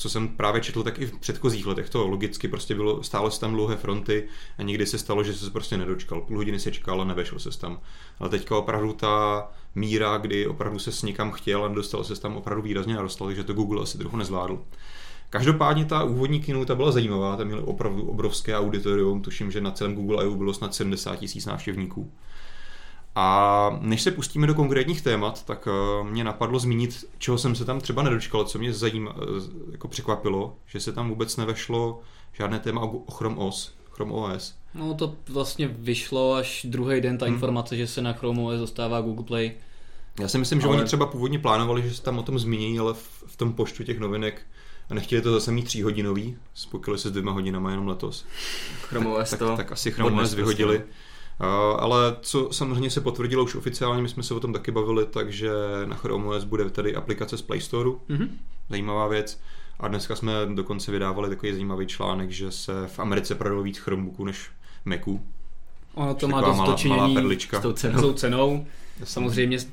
[0.00, 3.40] co jsem právě četl, tak i v předchozích letech to logicky prostě bylo, stále se
[3.40, 6.20] tam dlouhé fronty a někdy se stalo, že se prostě nedočkal.
[6.20, 7.80] Půl hodiny se čekal a nevešel se tam.
[8.18, 12.62] Ale teďka opravdu ta míra, kdy opravdu se někam chtěl a nedostal se tam opravdu
[12.62, 14.58] výrazně narostla, takže to Google asi trochu nezvládl.
[15.30, 19.94] Každopádně ta úvodní keynote byla zajímavá, tam měli opravdu obrovské auditorium, tuším, že na celém
[19.94, 20.34] Google I.O.
[20.34, 22.12] bylo snad 70 tisíc návštěvníků.
[23.14, 27.64] A než se pustíme do konkrétních témat, tak eh, mě napadlo zmínit, čeho jsem se
[27.64, 32.00] tam třeba nedočkal, co mě zajíma, eh, jako překvapilo, že se tam vůbec nevešlo
[32.32, 34.59] žádné téma o Chrome OS, Chrome OS.
[34.74, 37.34] No to vlastně vyšlo až druhý den ta Hmm.
[37.34, 39.52] informace, že se na Chrome OS dostává Google Play.
[40.20, 42.78] Já si myslím, že Ale- oni třeba původně plánovali, že se tam o tom zmíní,
[42.78, 44.42] ale v, v tom poštu těch novinek
[44.90, 48.24] a nechtěli to zase mít tříhodinový, spokojili se s dvěma hodinama jenom letos.
[48.82, 50.78] Chrome OS tak, to tak asi Chrome OS vyhodili.
[50.78, 50.94] prostě.
[51.40, 51.46] Uh,
[51.80, 55.50] ale co samozřejmě se potvrdilo už oficiálně, my jsme se o tom taky bavili, takže
[55.84, 58.38] na Chrome OS bude tady aplikace z Play Store, Mhm.
[58.70, 59.40] zajímavá věc.
[59.80, 64.24] A dneska jsme dokonce vydávali takový zajímavý článek, že se v Americe prodalo víc Chromebooků
[64.24, 64.50] než
[64.84, 65.26] Maců.
[65.94, 67.58] Ono to má dost malá, malá dočinění perlička.
[67.58, 68.00] s tou s cenou.
[68.00, 68.66] tou cenou.
[69.04, 69.68] Samozřejmě Si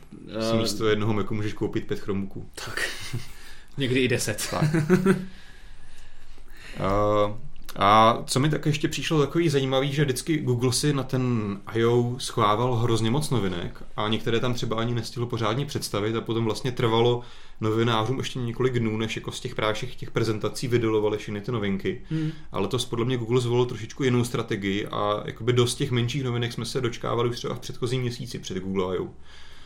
[0.53, 2.49] uh, místo jednoho Macu můžeš koupit pět Chromebooků.
[2.65, 2.89] tak,
[3.77, 4.47] někdy i deset.
[4.51, 4.73] Tak.
[4.73, 4.81] Uh,
[7.75, 12.15] a co mi tak ještě přišlo takový zajímavý, že vždycky Google si na ten I.O.
[12.17, 16.71] schovával hrozně moc novinek a některé tam třeba ani nestihl pořádně představit a potom vlastně
[16.71, 17.21] trvalo
[17.61, 21.51] novinářům ještě několik dnů, než jako z těch právě všech těch prezentací vydolovali všechny ty
[21.51, 22.01] novinky.
[22.09, 22.31] Hmm.
[22.51, 26.53] Ale to podle mě Google zvolil trošičku jinou strategii a jakoby dost těch menších novinek
[26.53, 29.07] jsme se dočkávali už třeba v předchozím měsíci před Google I.O.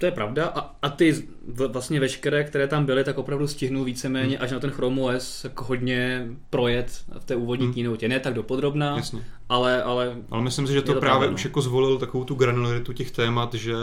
[0.02, 1.12] To je pravda a, a ty
[1.48, 5.44] v- vlastně veškeré, které tam byly, tak opravdu stihnul víceméně až na ten Chrome OS
[5.44, 7.74] jako hodně projet v té úvodní Hmm.
[7.74, 7.76] hmm.
[7.76, 8.08] keynote.
[8.08, 9.26] Ne tak dopodrobná, Jasně.
[9.50, 11.48] ale, ale Ale myslím si, že to, to právě pravda, už no.
[11.48, 13.74] jako zvolil takovou tu granularitu těch témat, že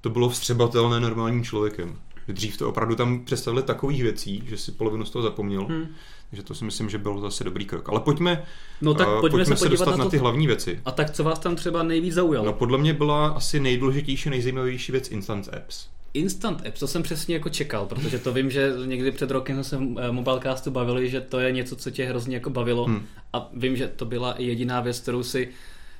[0.00, 1.96] to bylo vstřebatelné normálním člověkem.
[2.28, 5.64] Dřív to opravdu tam představili takových věcí, že si polovinu z toho zapomněl.
[5.64, 5.86] Hmm.
[6.32, 7.88] Takže to si myslím, že byl zase dobrý krok.
[7.88, 8.44] Ale pojďme,
[8.80, 10.10] No tak uh, pojďme, pojďme se se podívat dostat na na to.
[10.10, 10.80] ty hlavní věci.
[10.84, 12.46] A tak co vás tam třeba nejvíc zaujalo?
[12.46, 15.86] No podle mě byla asi nejdůležitější, nejzajímavější věc Instant Apps.
[16.14, 19.64] Instant Apps, to jsem přesně jako čekal, protože to vím, že někdy před rokem jsme
[19.64, 23.06] se eh, Mobilecastu bavili, že to je něco, co tě hrozně jako bavilo Hmm.
[23.32, 25.48] a vím, že to byla i jediná věc, kterou si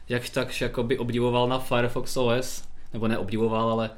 [0.08, 3.90] jakž takž jakoby obdivoval na Firefox OS, nebo neobdivoval, ale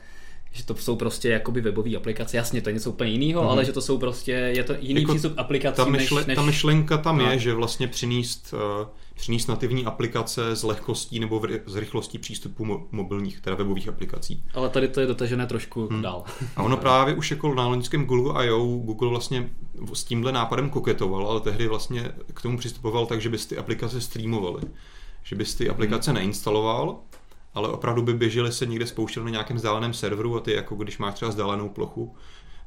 [0.57, 2.37] že to jsou prostě jakoby webové aplikace.
[2.37, 3.51] Jasně, to je něco úplně jiného, Mhm.
[3.51, 6.37] ale že to jsou prostě, je to jiný Jako přístup aplikacím Ta, myšle, než, než...
[6.37, 7.31] ta myšlenka tam No.
[7.31, 12.65] je, že vlastně přinést, uh, přinést nativní aplikace s lehkostí nebo v, s rychlostí přístupu
[12.65, 14.43] mo- mobilních, teda webových aplikací.
[14.55, 16.03] Ale tady to je dotažené trošku Hmm.
[16.03, 16.25] dál.
[16.57, 18.59] A ono právě už jako na loňském Google I.O.
[18.59, 19.51] Google vlastně
[19.93, 24.01] s tímhle nápadem koketoval, ale tehdy vlastně k tomu přistupoval tak, že bys ty aplikace
[24.01, 24.63] streamovaly.
[25.23, 26.97] Že bys ty aplikace neinstaloval,
[27.55, 30.99] ale opravdu by běžely se někde spouštěly na nějakém vzdáleném serveru a ty jako když
[30.99, 32.15] máš třeba vzdálenou plochu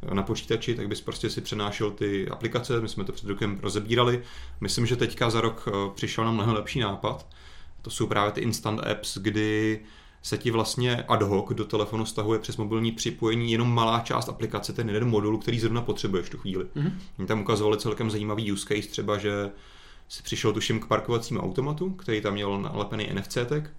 [0.02, 3.60] eh, na počítači, tak bys prostě si přenášel ty aplikace, my jsme to před rokem
[3.62, 4.24] rozebírali.
[4.62, 7.28] Myslím, že teďka za rok eh, přišel na mnohem lepší nápad.
[7.82, 9.80] To jsou právě ty instant apps, kdy
[10.22, 14.74] se ti vlastně ad hoc do telefonu stahuje přes mobilní připojení jenom malá část aplikace,
[14.74, 16.66] ten jeden modul, který zrovna potřebuješ tu chvíli.
[16.76, 17.00] Mhm.
[17.20, 19.50] Oni tam ukazovali celkem zajímavý use case, třeba, že
[20.10, 23.70] si přišel tuším k parkovacímu automatu, který tam měl nalepený NFC tag.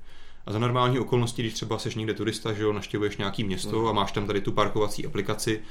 [0.49, 3.93] A za normální okolnosti, když třeba seš někde turista, že jo, naštěvuješ nějaký město a
[3.93, 5.63] máš tam tady tu parkovací aplikaci,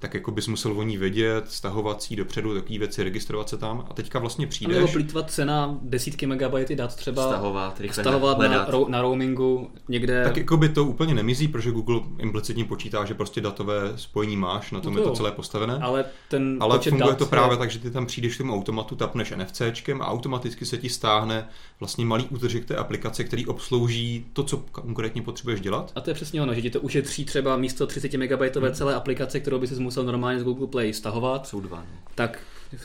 [0.00, 3.86] tak jako bys musel o ní vědět, stahovat si dopředu, takové věci, registrovat se tam.
[3.90, 4.76] A teďka vlastně A přijdeš.
[4.76, 10.24] nebo plítvat se na desítky megabajty dat třeba Stahovat, rychle stahovat na, na roamingu někde.
[10.24, 14.70] Tak jako by to úplně nemizí, protože Google implicitně počítá, že prostě datové spojení máš,
[14.70, 15.78] na tom No to je to celé postavené.
[15.82, 18.54] ale ten Ale funguje dat to je- právě tak, že ty tam přijdeš k tomu
[18.54, 21.48] automatu, tapneš NFCčkem a automaticky se ti stáhne
[21.80, 25.92] vlastně malý útržek té aplikace, který obslouží to, co konkrétně potřebuješ dělat.
[25.94, 28.74] A to je přesně ono, že ti to ušetří třeba místo 30 MB Hmm.
[28.74, 31.76] celé aplikace, kterou by si musel normálně z Google Play stahovat, Jsou dva.
[31.76, 31.84] No.
[32.14, 32.38] tak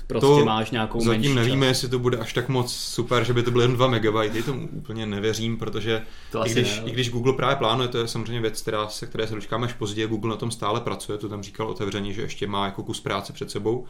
[0.07, 1.69] prostě To máš nějakou Zatím menší nevíme, část.
[1.69, 4.45] jestli to bude až tak moc super, že by to bylo jen 2 MB.
[4.45, 8.07] Tomu úplně nevěřím, protože To i když, ne, i když Google právě plánuje, to je
[8.07, 11.29] samozřejmě věc, která se, které se dočkáme až později, Google na tom stále pracuje, to
[11.29, 13.85] tam říkal otevřeně, že ještě má jako kus práce před sebou,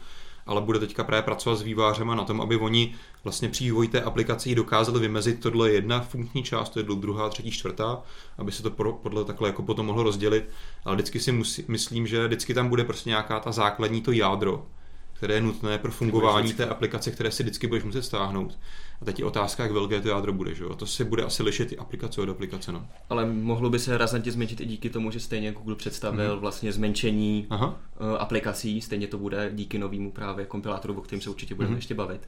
[0.46, 4.02] ale bude teďka právě pracovat s vývářema na tom, aby oni vlastně při vývoji té
[4.02, 8.02] aplikace jí dokázali vymezit, tohle je jedna funkční část, to je druhá, třetí, čtvrtá,
[8.38, 10.50] aby se to podle takhle jako potom mohlo rozdělit,
[10.84, 14.66] ale vždycky si musí, myslím, že vždycky tam bude prostě nějaká ta základní to jádro,
[15.14, 18.58] které je nutné pro fungování té aplikace, které si vždycky budeš muset stáhnout.
[19.02, 20.54] A teď je otázka, jak velké to jádro bude.
[20.54, 20.64] Že?
[20.64, 20.74] jo?
[20.74, 22.72] To se bude asi lišit i aplikace od aplikace.
[22.72, 22.86] No.
[23.10, 26.40] Ale mohlo by se razantně zmenšit i díky tomu, že stejně Google představil Mhm.
[26.40, 27.76] vlastně zmenšení Aha.
[28.14, 31.78] eh, aplikací, stejně to bude díky novému právě kompilátoru, o kterém se určitě budeme Mhm.
[31.78, 32.20] ještě bavit.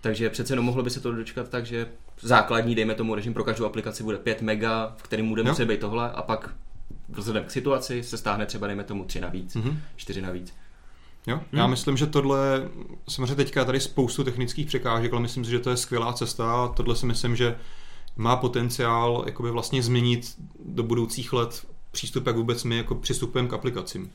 [0.00, 1.88] Takže přece jenom mohlo by se to dočkat tak, že
[2.20, 5.48] základní, dejme tomu režim pro každou aplikaci bude 5 mega, v kterém bude Jo.
[5.48, 6.54] muset být tohle a pak
[7.08, 9.78] vzhledem k situaci se stáhne třeba dejme tomu 3 navíc, Mhm.
[9.96, 10.54] 4 navíc.
[11.26, 11.40] Jo?
[11.52, 12.68] Já myslím, že tohle,
[13.08, 16.64] samozřejmě teďka je tady spoustu technických překážek, ale myslím si, že to je skvělá cesta
[16.64, 17.56] a tohle si myslím, že
[18.16, 20.34] má potenciál jakoby vlastně změnit
[20.64, 24.10] do budoucích let přístup, jak vůbec my jako přistupujeme k aplikacím.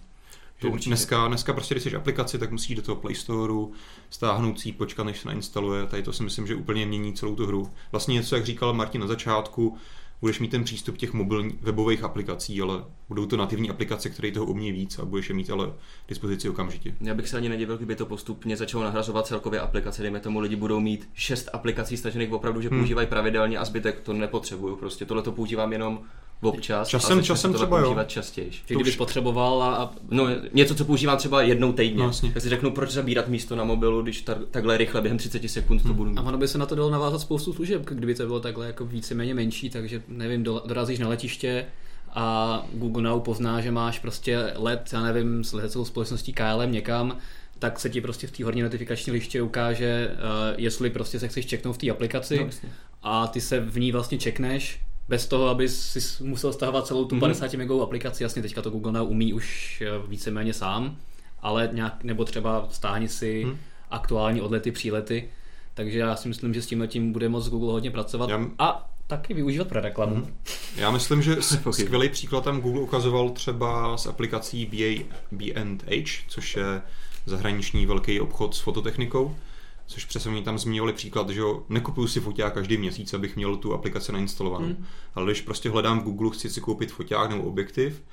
[0.60, 0.90] To určitě.
[0.90, 3.74] dneska, dneska prostě, když jsi aplikaci, tak musíš do toho Play Storeu
[4.10, 5.86] stáhnout si, počkat, než se nainstaluje.
[5.86, 7.70] Tady to si myslím, že úplně mění celou tu hru.
[7.92, 9.78] Vlastně něco, jak říkal Martin na začátku,
[10.22, 14.46] budeš mít ten přístup těch mobilních webových aplikací, ale budou to nativní aplikace, které toho
[14.46, 15.68] umí víc a budeš je mít ale
[16.06, 16.96] k dispozici okamžitě.
[17.02, 20.02] Já bych se ani nedivil, kdyby to postupně začalo nahrazovat celkově aplikace.
[20.02, 22.80] Dejme tomu, lidi budou mít šest aplikací stažených opravdu, že Hmm.
[22.80, 24.76] používají pravidelně a zbytek to nepotřebuju.
[24.76, 26.00] Prostě tohle to používám jenom
[26.42, 26.88] občas.
[26.88, 27.84] Časem- časem třeba jo.
[27.86, 28.52] používat častěji.
[28.52, 32.00] Že kdybys už- potřeboval a, a No, něco, co používám třeba jednou týdně.
[32.00, 32.32] No, jasně.
[32.32, 35.84] tak si řeknu, proč zabírat místo na mobilu, když ta, takhle rychle během 30 sekund
[35.84, 36.18] to budu mít.
[36.18, 38.86] A ono by se na to dalo navázat spoustu služeb, kdyby to bylo takhle jako
[38.86, 41.66] víceméně menší, takže nevím, do- dorazíš na letiště
[42.14, 47.18] a Google Now pozná, že máš prostě let, já nevím, s leteckou společností KLM někam,
[47.60, 50.20] tak se ti prostě v té horní notifikační liště ukáže, uh,
[50.58, 52.70] jestli prostě se chceš čeknout v té aplikaci No,
[53.04, 54.80] a ty se v ní vlastně čekneš
[55.12, 57.20] bez toho, aby si musel stahovat celou tu Mhm.
[57.20, 58.24] 50 megovou aplikaci.
[58.24, 60.96] Jasně, teďka to Google Now umí už eh, víceméně sám,
[61.42, 63.58] ale nějak, nebo třeba stáhni si Mhm.
[63.92, 65.30] aktuální odlety, přílety.
[65.74, 68.90] Takže já si myslím, že s tímhle tím bude moc Google hodně pracovat Já- a
[69.08, 70.16] taky využívat pro reklamu.
[70.16, 70.34] Mhm.
[70.76, 71.36] Já myslím, že
[71.72, 76.82] skvělý příklad tam Google ukazoval třeba s aplikací BA, B&H, což je
[77.26, 79.36] zahraniční velký obchod s fototechnikou,
[79.92, 83.56] což přesně oni tam zmiňovali příklad, že jo, nekupuju si foťák každý měsíc, abych měl
[83.56, 84.66] tu aplikaci nainstalovanou.
[84.66, 84.86] Hmm.
[85.16, 88.04] Ale když prostě hledám v Google, chci si koupit foťák nebo objektiv,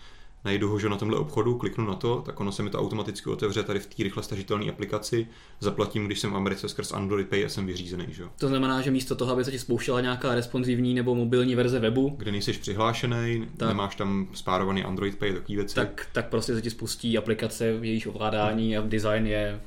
[0.45, 3.31] najdu ho že na tomhle obchodu, kliknu na to, tak ono se mi to automaticky
[3.31, 5.27] otevře tady v té rychle stažitelné aplikaci,
[5.61, 8.25] zaplatím, když jsem v Americe skrz Android Pay a jsem vyřízený, že.
[8.39, 12.15] To znamená, že místo toho, aby se ti spouštěla nějaká responsivní nebo mobilní verze webu,
[12.19, 13.69] Kde nejsi přihlášený, Tak.
[13.69, 15.75] nemáš tam spárovaný Android Pay, takové věci.
[15.75, 19.61] tak, tak prostě se ti spustí aplikace, jejíž ovládání a design je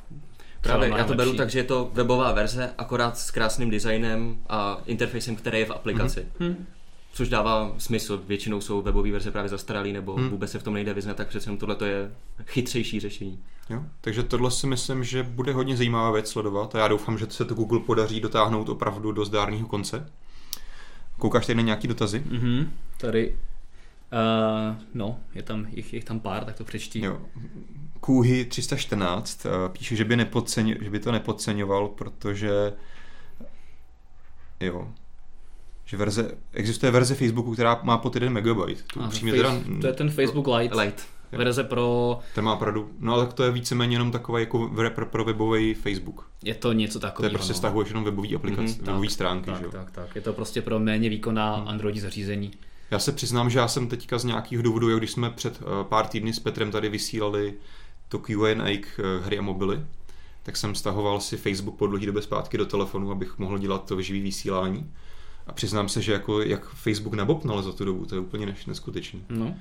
[0.61, 4.81] Právě, já to beru tak, že je to webová verze, akorát s krásným designem a
[4.85, 6.25] interfejsem, který je v aplikaci.
[6.39, 6.65] Hm.
[7.13, 8.23] Což dává smysl.
[8.27, 10.29] Většinou jsou webové verze právě zastaralý nebo Hmm.
[10.29, 12.11] vůbec se v tom nejde vyznat, tak přece jenom tohle je
[12.45, 13.39] chytřejší řešení.
[13.69, 13.83] Jo?
[14.01, 17.45] Takže tohle si myslím, že bude hodně zajímavá věc sledovat a já doufám, že se
[17.45, 20.09] to Google podaří dotáhnout opravdu do zdárného konce.
[21.17, 22.23] Koukáš tady na nějaký dotazy?
[22.29, 23.35] Mhm, tady,
[24.13, 27.05] uh, no, je tam, jich, jich tam pár, tak to přečti.
[27.05, 27.21] Jo.
[28.01, 32.73] Kůhy 314 eh, píše, že by, nepodceň, že by to nepodceňoval, protože
[34.59, 34.87] jo,
[35.85, 38.83] že verze, existuje verze Facebooku, která má pod 1 megabyte.
[38.93, 41.07] Tu A, face, teda, to je ten Facebook Lite, Light.
[41.31, 45.23] verze pro, ten má opravdu, no ale to je víceméně jenom takový jako pro, pro
[45.25, 46.29] webový Facebook.
[46.43, 47.33] je to něco To je takového.
[47.33, 47.57] prostě no.
[47.57, 49.69] stahuješ jenom webový aplikace, Mhm, mm-hmm, webový tak, stránky, že Tak, jo.
[49.71, 51.67] tak, tak, je to prostě pro méně výkonná Hmm.
[51.67, 52.51] Android zařízení.
[52.91, 55.83] Já se přiznám, že já jsem teďka z nějakých důvodů, jak když jsme před eh,
[55.83, 57.53] pár týdny s Petrem tady vysílali
[58.11, 59.85] to Q&A k eh, hry a mobily,
[60.43, 64.01] tak jsem stahoval si Facebook po dlouhé době zpátky do telefonu, abych mohl dělat to
[64.01, 64.91] živý vysílání.
[65.47, 68.65] A přiznám se, že jako jak Facebook nabopnal za tu dobu, to je úplně než,
[68.65, 69.23] neskutečný.
[69.29, 69.55] No.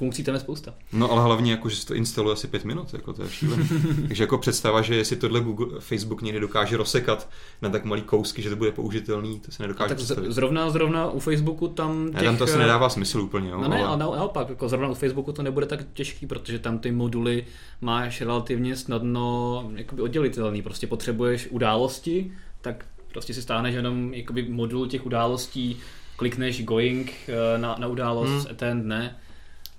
[0.00, 0.74] Funkcí tam je spousta.
[0.92, 3.64] No ale hlavně jako, že se to instaluje asi pět minut, jako to je šílené.
[4.08, 7.28] Takže jako představa, že jestli tohle Google, Facebook někdy dokáže rozsekat
[7.62, 10.32] na tak malý kousky, že to bude použitelný, to se A nedokáže tak představit.
[10.32, 12.14] zrovna, zrovna u Facebooku tam těch...
[12.20, 13.96] Ne, tam to asi eh, nedává smysl úplně, jo, No ne, ale ale...
[13.98, 17.44] na- naopak, jako zrovna u Facebooku to nebude tak těžký, protože tam ty moduly
[17.80, 20.62] máš relativně snadno jakoby oddělitelný.
[20.62, 25.76] Prostě potřebuješ události, tak prostě si stáhneš jenom jakoby modul těch událostí,
[26.16, 28.38] klikneš going eh, na, na událost, Hmm.
[28.38, 28.50] hmm.
[28.50, 29.16] attend, ne.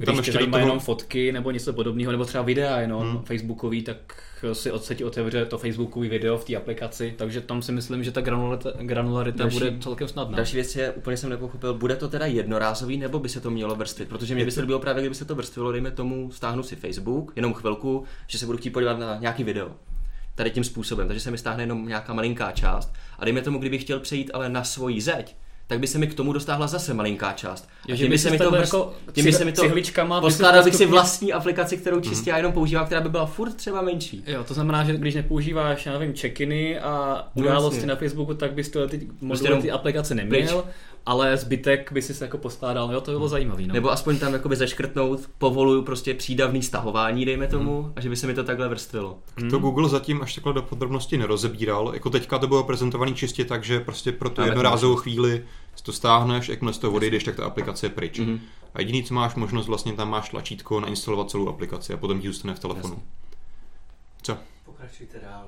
[0.01, 3.07] Když Tam tě ještě zajímá toho- jenom fotky nebo něco podobného, nebo třeba videa jenom
[3.09, 3.21] Hmm.
[3.23, 7.61] facebookový, tak si od se ti otevře to facebookový video v té aplikaci, takže tam
[7.61, 10.35] si myslím, že ta granularita, granularita Další- bude celkem snadná.
[10.37, 13.75] Další věc je, úplně jsem nepochopil, bude to teda jednorázový, nebo by se to mělo
[13.75, 14.09] vrstvit?
[14.09, 17.33] Protože mě by se líbilo právě, kdyby se to vrstvilo, dejme tomu, stáhnu si Facebook,
[17.35, 19.71] jenom chvilku, že se budu chtít podívat na nějaký video.
[20.35, 22.93] Tady tím způsobem, takže se mi stáhne jenom nějaká malinká část.
[23.19, 25.35] A dejme tomu, kdybych chtěl přejít ale na svoji zeď,
[25.71, 27.69] tak by se mi k tomu dostáhla zase malinká část.
[27.88, 29.62] Jo, že by se mi to, jako tím by se mi to
[30.21, 33.81] poskládal bych si vlastní aplikaci, kterou čistě já jenom používám, která by byla furt třeba
[33.81, 34.23] menší.
[34.27, 37.88] Jo, to znamená, že když nepoužíváš, já nevím, check-iny a No události jasně.
[37.88, 39.07] na Facebooku, tak bys tyhle ty
[39.43, 40.73] jenom ty aplikace neměl, pryč.
[41.05, 43.73] Ale zbytek by si se jako poskládal, jo, to by bylo zajímavý, no.
[43.73, 48.27] Nebo aspoň tam jakoby zaškrtnout, povoluju prostě přídavný stahování, dejme tomu, a že by se
[48.27, 49.17] mi to takhle vrstvilo.
[49.49, 51.91] To Google zatím až takhle do podrobnosti nerozebíral.
[51.93, 55.43] Jako teďka to bylo prezentovaný čistě tak, že prostě pro tu jednorázovou chvíli
[55.75, 58.19] si to stáhneš, jakmile z toho odejdeš, tak ta aplikace je pryč.
[58.19, 58.39] Mhm.
[58.73, 62.27] A jediný, co máš možnost, vlastně tam máš tlačítko nainstalovat celou aplikaci a potom ti
[62.27, 62.93] zůstane v telefonu.
[62.93, 63.03] Jasně.
[64.21, 64.37] Co?
[64.65, 65.45] Pokračujte dál.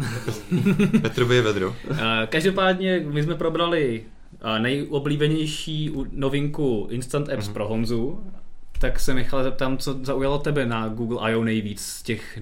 [1.02, 1.76] Petrovi je vedro.
[1.90, 4.04] Eh, Každopádně my jsme probrali
[4.58, 7.54] nejoblíbenější u- novinku Instant Apps Mhm.
[7.54, 8.20] pro Honzu,
[8.80, 11.44] tak se Michale zeptám, co zaujalo tebe na Google I.O.
[11.44, 12.38] nejvíc z těch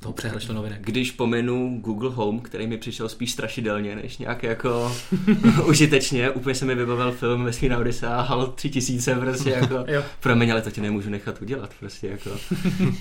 [0.00, 0.78] toho přehršlu novinek.
[0.80, 4.92] Když pomenu Google Home, který mi přišel spíš strašidelně, než nějak jako
[5.68, 9.84] užitečně, úplně se mi vybavil film Vesmírná Odyssea, HAL 3000 prostě jako,
[10.20, 12.30] promiň, ale to ti nemůžu nechat udělat prostě jako.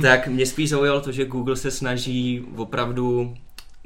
[0.02, 3.34] tak mě spíš zaujalo to, že Google se snaží opravdu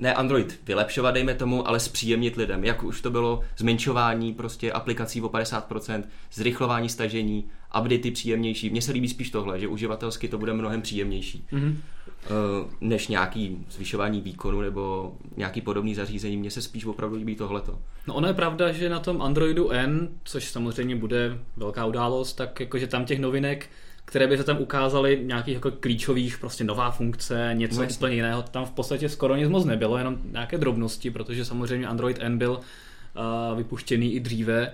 [0.01, 2.63] ne Android vylepšovat, dejme tomu, ale zpříjemnit lidem.
[2.63, 7.45] Jak už to bylo zmenšování prostě aplikací o 50%, zrychlování stažení,
[7.79, 8.69] updaty příjemnější.
[8.69, 11.47] Mně se líbí spíš tohle, že uživatelsky to bude mnohem příjemnější.
[11.51, 11.81] Mhm.
[12.25, 16.37] Eh, než nějaký zvyšování výkonu nebo nějaký podobný zařízení.
[16.37, 17.79] Mně se spíš opravdu líbí tohleto.
[18.07, 22.59] No ono je pravda, že na tom Androidu N, což samozřejmě bude velká událost, tak
[22.59, 23.69] jakože tam těch novinek,
[24.11, 27.97] které by se tam ukázaly, nějakých jako klíčových, prostě nová funkce, něco No jasně.
[27.97, 32.17] úplně jiného, tam v podstatě skoro nic moc nebylo, jenom nějaké drobnosti, protože samozřejmě Android
[32.19, 34.73] N byl uh, vypuštěný i dříve,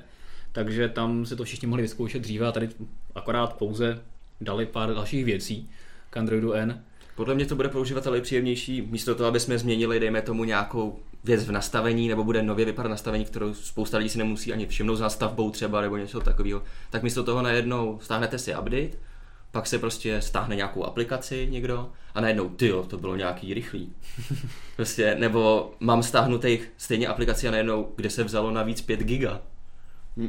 [0.51, 2.69] takže tam se to všichni mohli vyzkoušet dříve a tady
[3.15, 3.99] akorát pouze
[4.41, 5.69] dali pár dalších věcí
[6.09, 6.81] k Androidu N.
[7.15, 10.99] Podle mě to bude pro uživatele příjemnější, místo toho, aby jsme změnili, dejme tomu, nějakou
[11.23, 14.95] věc v nastavení, nebo bude nově vypadat nastavení, kterou spousta lidí si nemusí ani všimnout
[14.95, 16.63] za stavbou třeba, nebo něco takového.
[16.89, 19.06] Tak místo toho najednou stáhnete si update,
[19.51, 23.93] pak se prostě stáhne nějakou aplikaci někdo a najednou, ty jo, to bylo nějaký rychlý.
[24.75, 29.41] Prostě, nebo mám stáhnutých stejně aplikaci a najednou, kde se vzalo navíc 5 giga.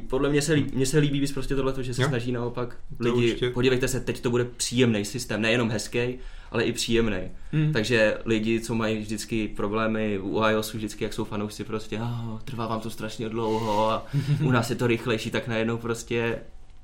[0.09, 2.09] Podle mě se, líbí, mě se líbí víc prostě tohle, že se Jo.
[2.09, 3.51] snaží naopak To lidi, určitě.
[3.51, 6.19] podívejte se, teď to bude příjemný systém, nejenom hezký,
[6.51, 7.19] ale i příjemný.
[7.53, 7.73] Hmm.
[7.73, 12.67] Takže lidi, co mají vždycky problémy u iOSu, vždycky jak jsou fanoušci prostě, oh, trvá
[12.67, 14.07] vám to strašně dlouho a
[14.45, 16.39] u nás je to rychlejší, tak najednou prostě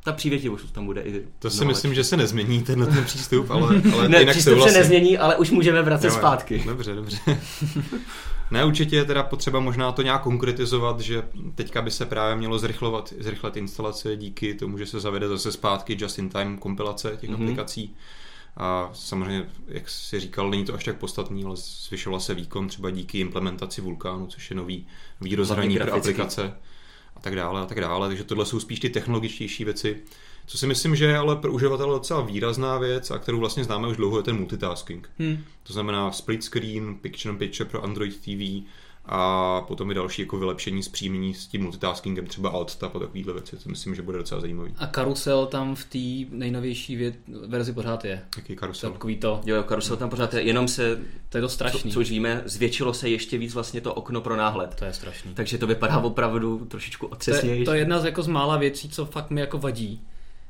[0.05, 1.97] ta přívětivost tam bude i To si myslím, lepší.
[1.97, 4.79] že se nezmění tenhle ten přístup, ale, ale ne, jinak přístup se souhlasím.
[4.79, 6.63] nezmění, ale už můžeme vracet Jo, zpátky.
[6.67, 7.19] Dobře, dobře.
[8.51, 11.23] ne, určitě je teda potřeba možná to nějak konkretizovat, že
[11.55, 15.97] teďka by se právě mělo zrychlovat, zrychlet instalace díky tomu, že se zavede zase zpátky
[16.01, 17.39] just-in-time kompilace těch Mhm.
[17.39, 17.45] mm-hmm.
[17.45, 17.95] aplikací.
[18.57, 22.91] A samozřejmě, jak si říkal, není to až tak podstatný, ale zvyšoval se výkon třeba
[22.91, 24.87] díky implementaci Vulkánu, což je nový
[25.21, 26.53] výrozhraní pro aplikace
[27.25, 28.09] tak dále a tak dále.
[28.09, 30.03] Takže tohle jsou spíš ty technologičtější věci.
[30.47, 33.89] Co si myslím, že je ale pro uživatele docela výrazná věc a kterou vlastně známe
[33.89, 35.11] už dlouho, je ten multitasking.
[35.19, 35.45] Hmm.
[35.63, 38.65] To znamená split screen, picture in picture pro Android TV
[39.07, 43.57] a potom i další jako vylepšení zpříjmení s tím multitaskingem, třeba alt a takovýhle věci.
[43.57, 44.75] To myslím, že bude docela zajímavý.
[44.79, 47.15] A karusel tam v té nejnovější věc,
[47.47, 48.23] verzi pořád je.
[48.37, 48.91] Jaký karusel.
[48.93, 50.99] Takový to, Jo, jo, karusel tam pořád je, jenom se,
[51.29, 51.93] to je to co, strašný.
[51.93, 54.75] co už víme, zvětšilo se ještě víc vlastně to okno pro náhled.
[54.75, 55.35] To je strašný.
[55.35, 57.65] Takže to vypadá opravdu trošičku To je, otřesněji.
[57.65, 60.03] to je jedna z, jako z mála věcí, co fakt mi jako vadí.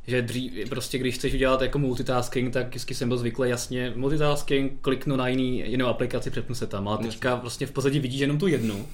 [0.07, 4.72] Že dřív, prostě když chceš udělat jako multitasking, tak vždycky jsem byl zvyklý jasně multitasking,
[4.80, 6.88] kliknu na jiný, jinou aplikaci, přepnu se tam.
[6.88, 8.86] Ale teďka vlastně v podstatě vidíš jenom tu jednu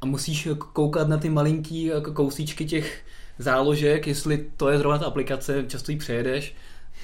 [0.00, 3.04] a musíš koukat na ty malinký jako kousíčky těch
[3.38, 6.54] záložek, jestli to je zrovna ta aplikace, často ji přejedeš.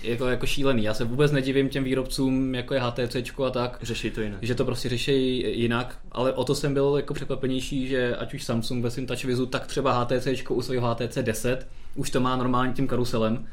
[0.03, 0.85] Jako, jako šílený.
[0.85, 4.39] Já se vůbec nedivím těm výrobcům, jako je HTC a tak, Řeší to jinak.
[4.43, 8.45] že to prostě řeší jinak, ale o to jsem byl jako překvapenější, že ať už
[8.45, 12.73] Samsung ve svém TouchWizu, tak třeba HTC u svého HTC 10 už to má normálně
[12.73, 13.47] tím karuselem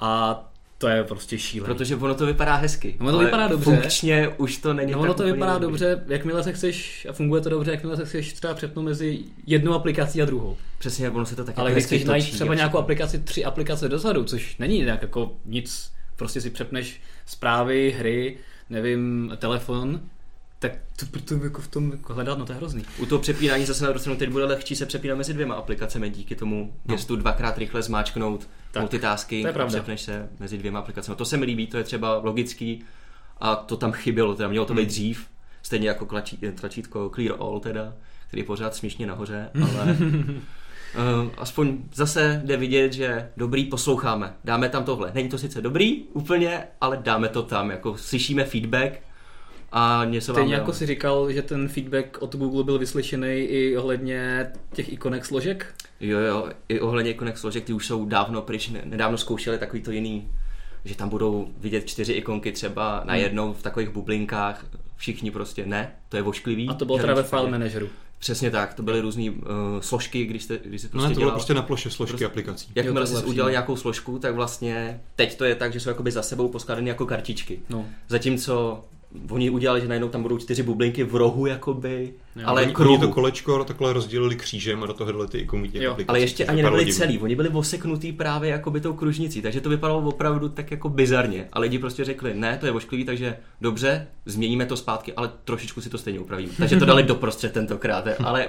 [0.00, 0.42] a
[0.78, 1.74] to je prostě šílený.
[1.74, 2.96] Protože ono to vypadá hezky.
[3.00, 3.64] Ono to vypadá dobře.
[3.64, 5.66] Funkčně už to není No ono to vypadá dobrý.
[5.66, 9.72] dobře, jakmile se chceš, a funguje to dobře, jakmile se chceš třeba přepnout mezi jednou
[9.72, 10.56] aplikací a druhou.
[10.78, 13.88] Přesně, ono se to tak Ale jako když chceš najít třeba nějakou aplikaci, tři aplikace
[13.88, 18.36] dozadu, což není nějak jako nic, prostě si přepneš zprávy, hry,
[18.70, 20.00] nevím, telefon,
[20.62, 22.84] tak to, to jako v tom jako hledat, no to je hrozný.
[22.98, 26.10] U toho přepínání zase na druhou stranu teď bude lehčí se přepínat mezi dvěma aplikacemi
[26.10, 26.94] díky tomu No.
[26.94, 31.16] gestu dvakrát rychle zmáčknout Tak, multitasking to je a přepneš se mezi dvěma aplikacemi.
[31.16, 32.84] To se mi líbí, to je třeba logický
[33.40, 35.26] a to tam chybělo, teda mělo to být dřív,
[35.62, 37.94] stejně jako klačí, tlačítko Clear All teda,
[38.28, 39.96] který je pořád směšně nahoře, ale
[41.24, 44.34] Uh, aspoň zase jde vidět, že dobrý posloucháme.
[44.44, 45.10] Dáme tam tohle.
[45.14, 47.70] Není to sice dobrý úplně, ale dáme to tam.
[47.70, 48.92] Jako slyšíme feedback
[49.72, 50.60] a něco vám Stejně dáme.
[50.62, 55.74] jako si říkal, že ten feedback od Google byl vyslyšený i ohledně těch ikonek složek.
[56.00, 59.82] Jo, jo, i ohledně ikonek složek, ty už jsou dávno pryč, ne- nedávno zkoušeli takový
[59.82, 60.28] to jiný,
[60.84, 64.64] že tam budou vidět čtyři ikonky třeba najednou v takových bublinkách,
[64.96, 66.68] všichni prostě ne, to je vošklivý.
[66.68, 67.88] A to bylo v teda ve file manageru.
[68.18, 69.36] Přesně tak, to byly různé uh,
[69.80, 71.36] složky, když, jste, když jsi No prostě ne, to bylo dělal.
[71.36, 72.72] prostě na ploše složky Prostě- aplikací.
[72.74, 76.10] Jakmile jsi takhle udělal nějakou složku, tak vlastně teď to je tak, že jsou jakoby
[76.10, 77.60] za sebou poskladané jako kartičky.
[77.70, 77.86] No.
[78.08, 78.84] Zatímco
[79.30, 82.90] oni udělali, že najednou tam budou čtyři bublinky v rohu, jakoby, Jo, ale Oni, kruhu.
[82.94, 86.08] oni to kolečko takhle rozdělili křížem a do toho dali ty ikonky Jo, aplikací.
[86.08, 86.98] Ale ještě ani nebyli divně.
[86.98, 90.88] celý, oni byli oseknutý právě jako by tou kružnicí, takže to vypadalo opravdu tak jako
[90.88, 91.48] bizarně.
[91.52, 95.80] A lidi prostě řekli, ne, to je ošklivý, takže dobře, změníme to zpátky, ale trošičku
[95.80, 96.52] si to stejně upravíme.
[96.58, 98.46] Takže to dali doprostřed tentokrát, ale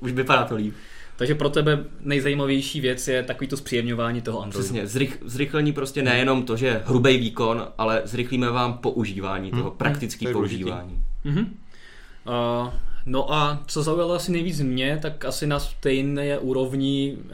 [0.00, 0.74] už vypadá to líp.
[1.18, 4.64] Takže pro tebe nejzajímavější věc je takový to zpříjemňování toho Androidu.
[4.64, 10.22] Přesně, zrych, zrychlení prostě nejenom to, že hrubý výkon, ale zrychlíme vám používání, toho praktické
[10.24, 10.62] to je důležitý.
[10.62, 11.02] používání.
[11.24, 11.38] Mhm.
[11.40, 12.68] Uh,
[13.06, 17.28] no a co zaujalo asi nejvíc mě, tak asi na stejné úrovni uh,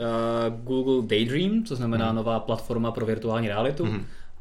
[0.65, 2.17] Google Daydream, co znamená Mhm.
[2.17, 3.89] nová platforma pro virtuální realitu,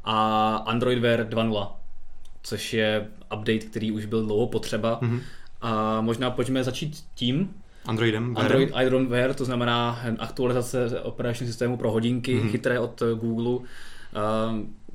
[0.04, 1.68] a Android Wear 2.0,
[2.42, 4.98] což je update, který už byl dlouho potřeba.
[5.02, 5.20] Mhm.
[5.60, 7.50] A možná pojďme začít tím,
[7.86, 12.42] Androidem, Android Iron Wear, to znamená aktualizace operačního systému pro hodinky, Mhm.
[12.46, 12.50] mm-hmm.
[12.50, 13.50] chytré od eh, Google.
[13.50, 13.64] Uh,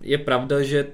[0.01, 0.87] je pravda, že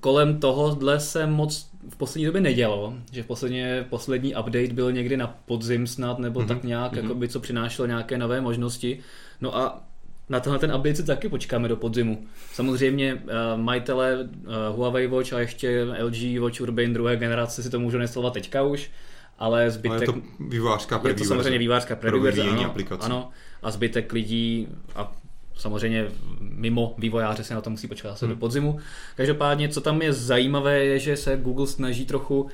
[0.00, 5.16] kolem tohohle se moc v poslední době nedělo, že v poslední, poslední update byl někdy
[5.16, 6.46] na podzim snad, nebo mm-hmm.
[6.48, 7.02] tak nějak, mm-hmm.
[7.02, 8.98] jakoby, co přinášelo nějaké nové možnosti.
[9.40, 9.82] No a
[10.28, 12.24] na tenhle ten update si taky počkáme do podzimu.
[12.52, 13.20] Samozřejmě uh,
[13.56, 18.32] majitele uh, Huawei Watch a ještě LG Watch Urbane druhé generace si to můžou instalovat
[18.32, 18.90] teďka už,
[19.38, 19.92] ale zbytek...
[19.92, 20.14] Ale je to
[20.48, 23.02] vývářská Je to samozřejmě vývářská Pro vyvíjení ano, aplikací.
[23.02, 23.30] ano,
[23.62, 25.12] a zbytek lidí a
[25.56, 26.06] samozřejmě
[26.40, 28.34] mimo vývojáře se na to musí počkat asi Hmm.
[28.34, 28.78] do podzimu.
[29.16, 32.48] Každopádně, co tam je zajímavé, je, že se Google snaží trochu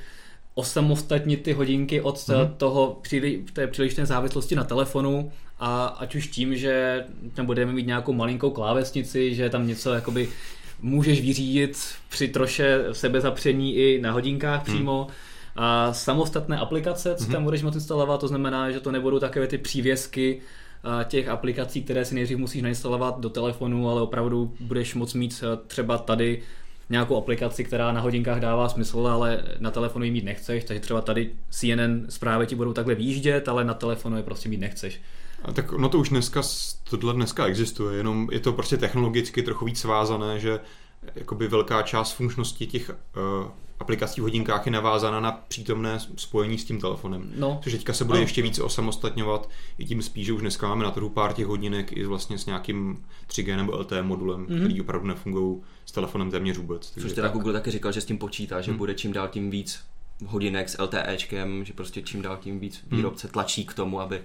[0.53, 2.53] osamostatnit ty hodinky od Mhm.
[2.57, 7.87] toho příli, té přílišné závislosti na telefonu a ať už tím, že tam budeme mít
[7.87, 10.29] nějakou malinkou klávesnici, že tam něco jakoby
[10.81, 11.77] můžeš vyřídit
[12.09, 15.07] při troše sebezapření i na hodinkách přímo.
[15.55, 19.57] A samostatné aplikace, co tam budeš moct instalovat, to znamená, že to nebudou takové ty
[19.57, 20.41] přívěsky
[21.07, 25.55] těch aplikací, které si nejdřív musíš nainstalovat do telefonu, ale opravdu budeš moct mít a,
[25.67, 26.41] třeba tady
[26.89, 31.01] nějakou aplikaci, která na hodinkách dává smysl, ale na telefonu ji mít nechceš, takže třeba
[31.01, 35.01] tady CNN zprávy ti budou takhle výjíždět, ale na telefonu je prostě mít nechceš.
[35.43, 36.41] A tak no to už dneska,
[36.89, 40.59] tohle dneska existuje, jenom je to prostě technologicky trochu víc svázané, že
[41.15, 43.47] jakoby velká část funkčnosti těch uh,
[43.79, 47.31] aplikací v hodinkách je navázána na přítomné spojení s tím telefonem.
[47.35, 47.59] No.
[47.63, 48.23] Což teďka se bude no.
[48.23, 51.91] ještě více osamostatňovat, i tím spíš, že už dneska máme na trhu pár těch hodinek
[51.91, 54.59] i vlastně s nějakým 3G nebo LTE modulem, mm-hmm.
[54.59, 56.93] který opravdu nefungují s telefonem téměř vůbec.
[56.99, 57.33] Což teda tak.
[57.33, 58.77] Google taky říkal, že s tím počítá, že hmm.
[58.77, 59.79] bude čím dál tím víc
[60.25, 64.21] hodinek s LTEčkem, že prostě čím dál tím víc výrobce tlačí k tomu, aby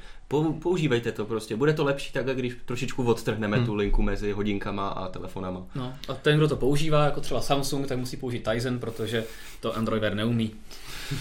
[0.63, 1.57] používejte to prostě.
[1.57, 3.67] Bude to lepší tak, když trošičku odtrhneme hmm.
[3.67, 5.63] tu linku mezi hodinkama a telefonama.
[5.75, 9.25] No a ten, kdo to používá, jako třeba Samsung, tak musí použít Tizen, protože
[9.61, 10.51] to Android Wear neumí.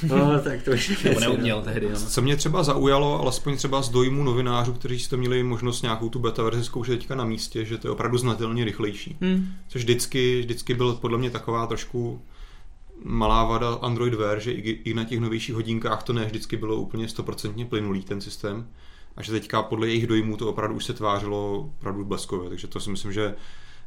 [0.03, 1.89] No, tak to už Nebo neuměl tehdy.
[1.89, 1.95] No.
[1.95, 6.09] Co mě třeba zaujalo, alespoň třeba z dojmu novinářů, kteří si to měli možnost nějakou
[6.09, 9.17] tu beta verzi zkoušet teďka na místě, že to je opravdu znatelně rychlejší.
[9.21, 9.47] Hmm.
[9.67, 12.21] Což vždycky, vždycky byl podle mě taková trošku
[13.03, 17.07] malá vada Android Wear, že i na těch novějších hodinkách to ne vždycky bylo úplně
[17.07, 18.67] stoprocentně plynulý ten systém
[19.17, 22.79] a že teďka podle jejich dojmů to opravdu už se tvářilo opravdu bleskově, takže to
[22.79, 23.35] si myslím, že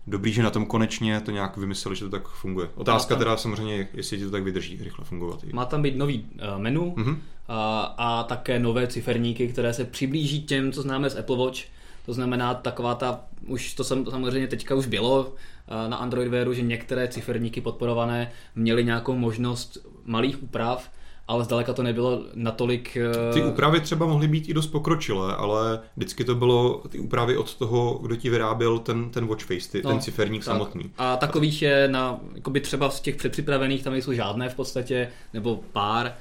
[0.06, 2.68] dobrý, že na tom konečně to nějak vymysleli, že to tak funguje.
[2.74, 5.44] Otázka tam, teda samozřejmě, jestli ti to tak vydrží rychle fungovat.
[5.52, 7.16] Má tam být nový uh, menu mm-hmm.
[7.48, 11.60] a, a také nové ciferníky, které se přiblíží těm, co známe z Apple Watch.
[12.06, 15.32] To znamená taková ta, už to samozřejmě teďka už bylo,
[15.68, 20.90] Eh, na Android Wearu, že některé ciferníky podporované měly nějakou možnost malých úprav,
[21.28, 22.96] ale zdaleka to nebylo natolik...
[22.96, 27.36] Eh, ty úpravy třeba mohly být i dost pokročilé, ale vždycky to bylo ty úpravy
[27.36, 30.54] od toho, kdo ti vyráběl ten, ten watch face, ty, no, ten ciferník tak.
[30.54, 30.90] samotný.
[30.98, 35.60] A takových je na, jakoby třeba z těch předpřipravených tam nejsou žádné v podstatě, nebo
[35.72, 36.14] pár,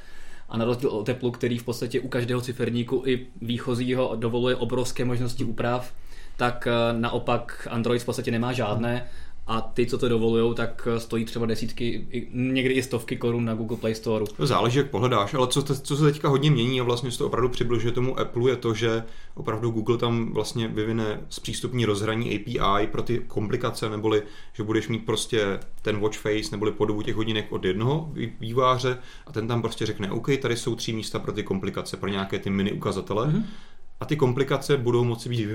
[0.52, 5.06] a na rozdíl od Apple, který v podstatě u každého ciferníku i výchozího dovoluje obrovské
[5.06, 5.94] možnosti úprav,
[6.38, 9.08] tak eh, naopak Android v podstatě nemá žádné
[9.48, 13.78] a ty, co to dovolují, tak stojí třeba desítky, někdy i stovky korun na Google
[13.78, 14.26] Play Store.
[14.38, 17.28] To záleží, jak pohledáš, ale co, co se teďka hodně mění a vlastně se to
[17.28, 22.88] opravdu přibližuje tomu Apple je to, že opravdu Google tam vlastně vyvine zpřístupní rozhraní API
[22.88, 24.24] pro ty komplikace, neboli
[24.54, 29.32] že budeš mít prostě ten watch face neboli podobu těch hodinek od jednoho výváře a
[29.32, 32.50] ten tam prostě řekne, OK, tady jsou tři místa pro ty komplikace, pro nějaké ty
[32.50, 33.28] mini ukazatele.
[33.28, 33.44] Mm-hmm
[34.02, 35.46] a ty komplikace budou moci být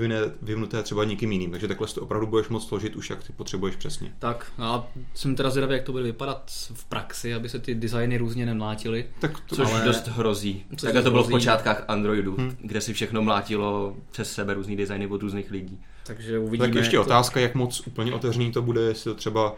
[0.41, 3.75] vyvinuté třeba někým jiným, takže takhle to opravdu budeš moc složit už, jak ty potřebuješ
[3.75, 4.13] přesně.
[4.19, 7.75] Tak no a jsem teda zvědavý, jak to bude vypadat v praxi, aby se ty
[7.75, 9.05] designy různě nemlátily.
[9.19, 9.85] Tak to, Což ale...
[9.85, 10.65] dost hrozí.
[10.81, 12.55] Tak to bylo v počátkách Androidu, hmm.
[12.61, 15.79] kde si všechno mlátilo přes sebe různý designy od různých lidí.
[16.05, 16.67] Takže uvidíme.
[16.67, 19.55] Tak ještě otázka, jak moc úplně otevřený to bude, jestli to třeba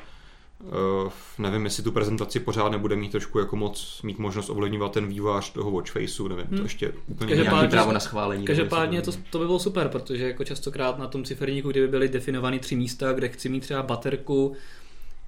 [1.37, 5.51] nevím, jestli tu prezentaci pořád nebude mít trošku jako moc mít možnost ovlivňovat ten vývář
[5.51, 6.57] toho watch faceu, nevím, hmm.
[6.57, 8.45] to ještě úplně nějaký právo na schválení.
[8.45, 12.59] Každopádně to, to by bylo super, protože jako častokrát na tom ciferníku, kdyby byly definovány
[12.59, 14.55] tři místa, kde chci mít třeba baterku,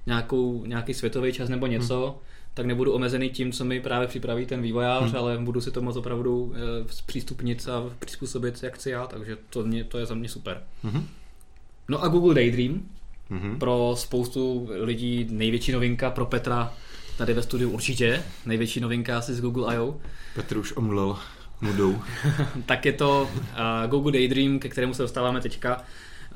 [0.05, 2.15] nějakou, nějaký světový čas nebo něco, hmm.
[2.53, 5.15] tak nebudu omezený tím, co mi právě připraví ten vývojář, hmm.
[5.15, 9.63] ale budu si to moc opravdu e, zpřístupnit a přizpůsobit, jak chci já, takže to,
[9.63, 10.63] mě, to je za mě super.
[10.83, 11.07] Hmm.
[11.87, 12.81] No a Google Daydream,
[13.31, 13.57] Mm-hmm.
[13.57, 16.73] Pro spoustu lidí největší novinka, pro Petra
[17.17, 19.95] tady ve studiu určitě, největší novinka asi z Google I.O.
[20.35, 21.17] Petr už omlel
[21.61, 21.99] nudou.
[22.65, 25.77] tak je to uh, Google Daydream, ke kterému se dostáváme teďka.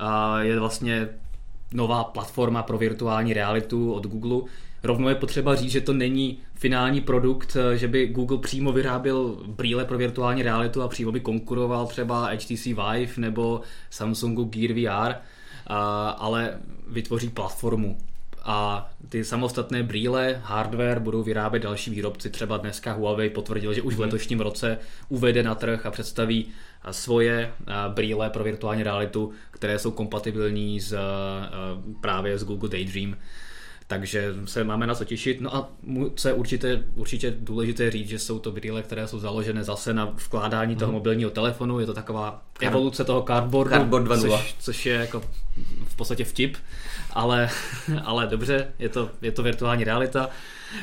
[0.00, 1.08] Uh, je vlastně
[1.72, 4.50] nová platforma pro virtuální realitu od Google.
[4.82, 9.84] Rovnou je potřeba říct, že to není finální produkt, že by Google přímo vyráběl brýle
[9.84, 15.14] pro virtuální realitu a přímo by konkuroval třeba HTC Vive nebo Samsungu Gear VR
[16.16, 16.58] ale
[16.88, 17.98] vytvoří platformu.
[18.48, 22.30] A ty samostatné brýle, hardware budou vyrábět další výrobci.
[22.30, 24.04] Třeba dneska Huawei potvrdil, že už v mhm.
[24.04, 26.46] letošním roce uvede na trh a představí
[26.90, 27.52] svoje
[27.88, 30.98] brýle pro virtuální realitu, které jsou kompatibilní s,
[32.00, 33.16] právě s Google Daydream.
[33.88, 35.40] Takže se máme na co těšit.
[35.40, 35.68] No a
[36.14, 40.04] co je určitě, určitě důležité říct, že jsou to brýle, které jsou založené zase na
[40.04, 40.78] vkládání mm.
[40.78, 40.98] toho mhm.
[40.98, 41.80] mobilního telefonu.
[41.80, 45.22] Je to taková evoluce toho cardboardu, Cardboard což, což je jako
[45.88, 46.56] v podstatě vtip,
[47.10, 47.48] ale,
[48.04, 50.30] ale dobře, je to, je to virtuální realita.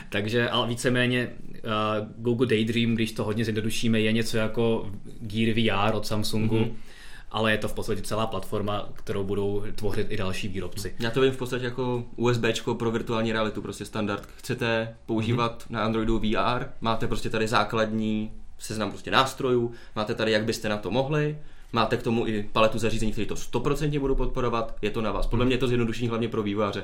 [0.09, 5.95] Takže ale víceméně uh, Google Daydream, když to hodně zjednodušíme, je něco jako Gear VR
[5.95, 6.59] od Samsungu.
[6.59, 6.92] Mm-hmm
[7.33, 10.95] ale je to v podstatě celá platforma, kterou budou tvořit i další výrobci.
[10.99, 12.43] Já to vím v podstatě jako USB
[12.77, 14.29] pro virtuální realitu, prostě standard.
[14.35, 15.71] Chcete používat mm-hmm.
[15.71, 20.77] na Androidu VR, máte prostě tady základní seznam prostě nástrojů, máte tady, jak byste na
[20.77, 21.37] to mohli,
[21.73, 25.27] máte k tomu i paletu zařízení, které to 100% budou podporovat, je to na vás.
[25.27, 25.47] Podle mhm.
[25.47, 26.83] mě je to zjednodušení hlavně pro výváře.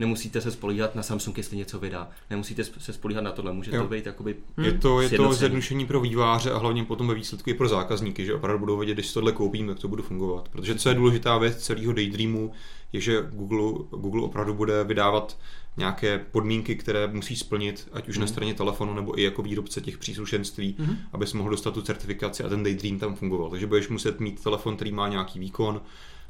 [0.00, 2.08] Nemusíte se spolíhat na Samsung, jestli něco vydá.
[2.30, 3.82] Nemusíte se spolíhat na tohle, může Jo.
[3.82, 7.50] to být jakoby Je to, je to zjednodušení pro výváře a hlavně potom ve výsledku
[7.50, 10.48] i pro zákazníky, že opravdu budou vědět, když si tohle koupím, tak to bude fungovat.
[10.48, 12.52] Protože co je důležitá věc celého Daydreamu,
[12.92, 15.38] je, že Google, Google opravdu bude vydávat
[15.76, 19.98] nějaké podmínky, které musí splnit, ať už na straně telefonu nebo i jako výrobce těch
[19.98, 20.96] příslušenství, Mhm.
[21.12, 23.50] aby si mohl dostat tu certifikaci a ten Daydream tam fungoval.
[23.50, 25.80] Takže budeš muset mít telefon, který má nějaký výkon,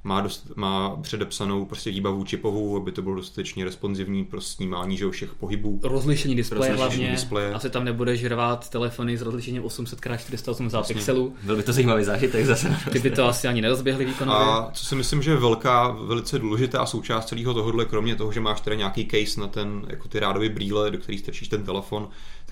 [0.05, 5.11] má, dost, má předepsanou prostě výbavu čipovou, aby to bylo dostatečně responsivní pro snímání že
[5.11, 5.80] všech pohybů.
[5.82, 7.11] Rozlišení displeje hlavně.
[7.11, 7.53] displeje.
[7.55, 10.94] Asi tam nebudeš řvát telefony s rozlišením 800x480 Jasně.
[10.94, 11.34] pixelů.
[11.42, 12.76] Byl by to zajímavý zážitek zase.
[12.92, 14.46] Ty by to asi ani nerozběhli výkonově.
[14.46, 18.40] A co si myslím, že je velká, velice důležitá součást celého tohohle, kromě toho, že
[18.40, 22.09] máš teda nějaký case na ten, jako ty rádové brýle, do kterých strčíš ten telefon,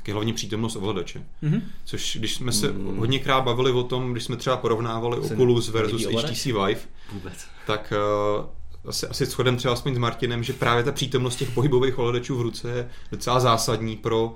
[0.09, 1.22] tak je hlavně přítomnost ovladače.
[1.42, 1.62] Mhm.
[1.84, 2.96] Což když jsme se Mm.
[2.96, 6.06] hodněkrát bavili o tom, když jsme třeba porovnávali Se Oculus versus?
[6.06, 6.80] HTC Vive,
[7.12, 7.34] Vůbec.
[7.66, 7.92] tak
[8.40, 8.46] uh,
[8.88, 12.42] asi, asi shodem třeba aspoň s Martinem, že právě ta přítomnost těch pohybových ovladačů v
[12.42, 14.34] ruce je docela zásadní pro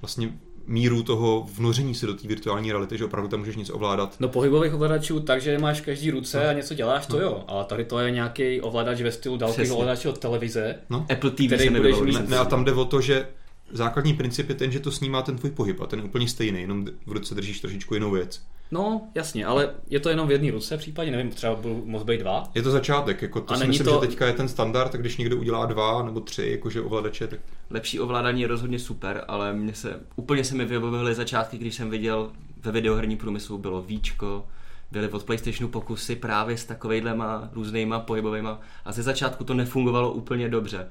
[0.00, 0.30] vlastně
[0.66, 4.16] míru toho vnoření se do té virtuální reality, že opravdu tam můžeš něco ovládat.
[4.20, 6.48] No pohybových ovladačů, takže máš každý ruce No.
[6.50, 7.44] a něco děláš, to jo.
[7.48, 9.74] Ale tady to je nějaký ovladač ve stylu Přesně.
[9.74, 10.74] ovladačů od televize.
[11.12, 13.26] Apple TV Který se budeš mít- Ne, ne, a tam jde o to, že
[13.72, 16.60] základní princip je ten, že to snímá ten tvůj pohyb a ten je úplně stejný,
[16.60, 18.42] jenom v ruce držíš trošičku jinou věc.
[18.70, 22.02] No, jasně, ale je to jenom v jedné ruce v případě, nevím, třeba budou moc
[22.02, 22.44] být dva.
[22.54, 24.92] Je to začátek, jako to A si není myslím, to- že teďka je ten standard,
[24.92, 27.40] tak když někdo udělá dva nebo tři jakože ovladače, tak
[27.70, 31.90] Lepší ovládání je rozhodně super, ale mně se, úplně se mi vybavily začátky, když jsem
[31.90, 32.30] viděl
[32.62, 34.46] ve videoherním průmyslu bylo Víčko,
[34.90, 40.48] byly od PlayStationu pokusy právě s takovejhlema různýma pohybovýma a ze začátku to nefungovalo úplně
[40.48, 40.86] dobře.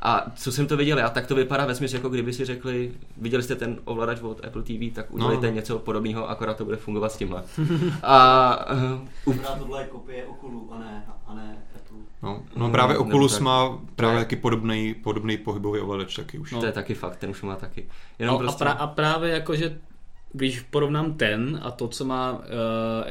[0.00, 2.92] A co jsem to viděl já, tak to vypadá ve smyslu, jako kdyby si řekli,
[3.16, 5.52] viděli jste ten ovladač od Apple TV, tak udělejte no.
[5.52, 7.42] něco podobného, akorát to bude fungovat s tímhle.
[8.02, 8.56] A
[9.26, 11.96] uh, Akorát tohle je kopie Oculu a ne, a ne Apple.
[12.22, 16.52] no, no právě Oculus má právě je- taky podobný, podobný pohybový ovladač taky už.
[16.52, 16.60] No.
[16.60, 17.86] to je taky fakt, ten už má taky.
[18.18, 18.64] Jenom No, prostě...
[18.64, 19.78] a, pra, a právě jakože,
[20.32, 22.38] když porovnám ten a to, co má uh,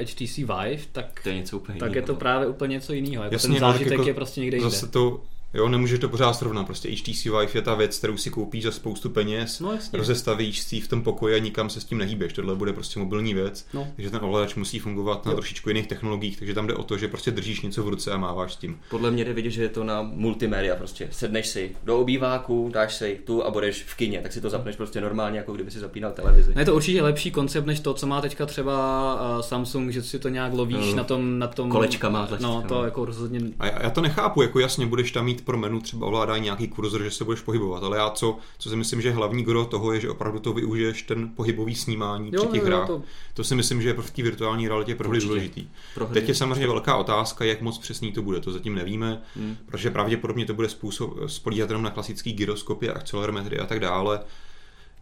[0.02, 2.08] HTC Vive, tak, To je něco úplně tak je jiného.
[2.14, 3.24] to právě úplně něco jiného.
[3.24, 4.70] Jako Jasně, ten no, tak zážitek jako je prostě někde jinde.
[4.70, 5.22] Zase to,
[5.54, 8.72] jo, nemůžeš to pořád srovnat, prostě HTC Vive je ta věc, kterou si koupíš za
[8.72, 9.98] spoustu peněz, No jasně.
[10.00, 13.34] rozestavíš si v tom pokoji a nikam se s tím nehýbeš, tohle bude prostě mobilní
[13.34, 13.88] věc, No.
[13.96, 15.38] takže ten ovladač musí fungovat na Jo.
[15.38, 18.18] trošičku jiných technologiích, takže tam jde o to, že prostě držíš něco v ruce a
[18.18, 18.80] máváš s tím.
[18.90, 21.08] Podle mě jde vidět, že je to na multimédia prostě.
[21.12, 24.76] Sedneš si do obýváku, dáš si tu a budeš v kině, tak si to zapneš
[24.76, 26.52] prostě normálně, jako kdyby si zapínal televizi.
[26.56, 30.04] No je to určitě lepší koncept, než to, co má teďka třeba uh, Samsung, že
[30.04, 30.96] si to nějak lovíš No.
[30.96, 31.70] na tom, na tom...
[31.70, 32.62] Kolečkama, No, tlačítkama.
[32.62, 33.40] to jako rozhodně...
[33.60, 36.68] A já, já to nechápu, jako jasně budeš tam mít pro menu třeba ovládání nějaký
[36.68, 39.94] kurzor, že se budeš pohybovat, ale já co, co si myslím, že hlavní gro toho
[39.94, 42.88] je, že opravdu to využiješ ten pohybový snímání Jo, při těch jo, hrách.
[42.88, 43.02] to-
[43.34, 45.68] To si myslím, že je pro v té virtuální realitě pro hry důležitý.
[45.94, 46.14] Pro hry.
[46.14, 49.58] Teď je samozřejmě velká otázka, jak moc přesný to bude, to zatím nevíme, Hmm.
[49.66, 54.20] protože pravděpodobně to bude způsob, spolíhat jenom na klasický gyroskopy, akcelerometry a tak dále.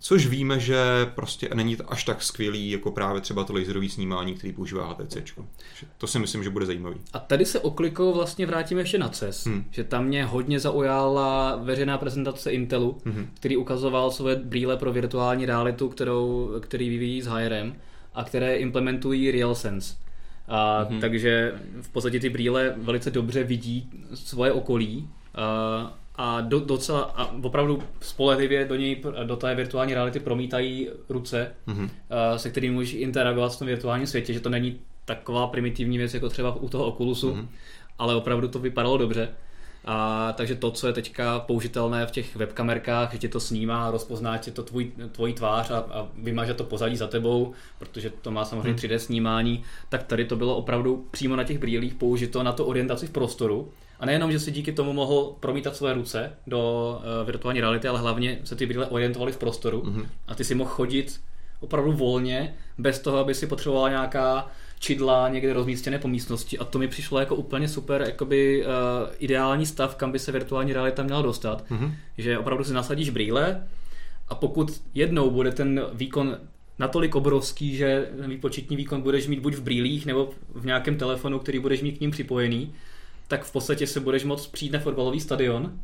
[0.03, 0.77] Což víme, že
[1.15, 5.17] prostě není to až tak skvělý jako právě třeba to laserové snímání, který používá HTC.
[5.97, 6.97] To si myslím, že bude zajímavý.
[7.13, 9.65] A tady se oklikou vlastně vrátíme ještě na CES, Hmm.
[9.71, 13.29] že tam mě hodně zaujala veřejná prezentace Intelu, hmm.
[13.33, 17.75] který ukazoval své brýle pro virtuální realitu, kterou, který vyvíjí s HRM
[18.13, 19.95] a které implementují RealSense.
[20.47, 21.01] A, hmm.
[21.01, 27.31] Takže v podstatě ty brýle velice dobře vidí svoje okolí a, a do, docela a
[27.43, 31.89] opravdu spolehlivě do, něj, do té virtuální reality promítají ruce, Mhm.
[32.09, 36.13] a, se kterými můžeš interagovat v tom virtuálním světě, že to není taková primitivní věc
[36.13, 37.47] jako třeba u toho Oculusu, Mhm.
[37.99, 39.29] ale opravdu to vypadalo dobře.
[39.85, 44.37] A, takže to, co je teďka použitelné v těch webkamerkách, že tě to snímá, rozpozná
[44.37, 48.45] tě to tvůj, tvojí tvář a, a vymaže to pozadí za tebou, protože to má
[48.45, 52.65] samozřejmě 3D snímání, tak tady to bylo opravdu přímo na těch brýlích použito na to
[52.65, 53.69] orientaci v prostoru.
[54.01, 56.59] A nejenom, že si díky tomu mohl promítat své ruce do
[57.21, 60.05] uh, virtuální reality, ale hlavně se ty brýle orientovaly v prostoru Mhm.
[60.27, 61.21] a ty si mohl chodit
[61.59, 64.47] opravdu volně, bez toho, aby si potřebovala nějaká
[64.79, 68.71] čidla někde rozmístěné po místnosti a to mi přišlo jako úplně super jakoby, uh,
[69.19, 71.63] ideální stav, kam by se virtuální realita měla dostat.
[71.69, 71.93] Mhm.
[72.17, 73.63] Že opravdu si nasadíš brýle
[74.29, 76.37] a pokud jednou bude ten výkon
[76.79, 81.39] natolik obrovský, že ten výpočetní výkon budeš mít buď v brýlích nebo v nějakém telefonu,
[81.39, 82.73] který budeš mít k ním připojený,
[83.31, 85.79] tak v podstatě se budeš moct přijít na fotbalový stadion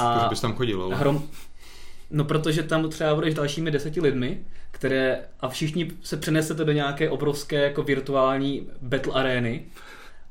[0.00, 0.12] A...
[0.12, 0.94] a bys tam chodil, ale...
[0.94, 1.22] hrom...
[2.10, 7.10] No protože tam třeba budeš dalšími deseti lidmi, které a všichni se přenesete do nějaké
[7.10, 9.64] obrovské jako virtuální battle arény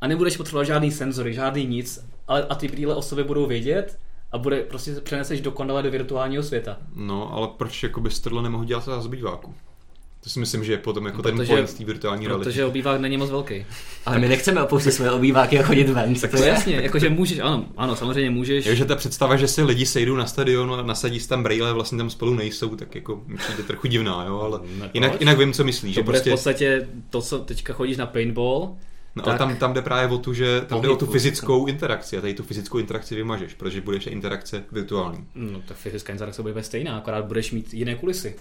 [0.02, 4.00] a nebudeš potřebovat žádný senzory, žádný nic, ale a ty brýle o sobě budou vědět
[4.32, 6.78] a bude, prostě se přeneseš dokonale do virtuálního světa.
[6.96, 9.56] No, ale proč jako bys tohle nemohl dělat za zbýváku?
[10.24, 12.44] To si myslím, že je potom jako ten Protože- point té virtuální reality.
[12.50, 13.66] Protože obývák není moc velký.
[14.06, 16.16] Ale my nechceme opustit své obýváky a chodit ven.
[16.16, 18.66] Co To je jasně, jakože můžeš, ano, ano, samozřejmě můžeš.
[18.66, 21.74] Jo, že ta představa, že se lidi sejdou na stadionu a nasadí si tam brýle,
[21.74, 25.54] vlastně tam spolu nejsou, tak jako přijde trochu divná, jo, ale Ne, jinak, jinak vím,
[25.54, 28.76] co myslíš, to že bude prostě, v podstatě to, co teďka chodíš na paintball,
[29.16, 31.66] no, ale tak- tam, tam jde právě o tu, že tam jde o tu fyzickou
[31.66, 35.26] interakci a tady tu fyzickou interakci vymažeš, protože budeš interakce virtuální.
[35.36, 38.36] no ta fyzická interakce bude stejná, akorát budeš mít jiné kulisy.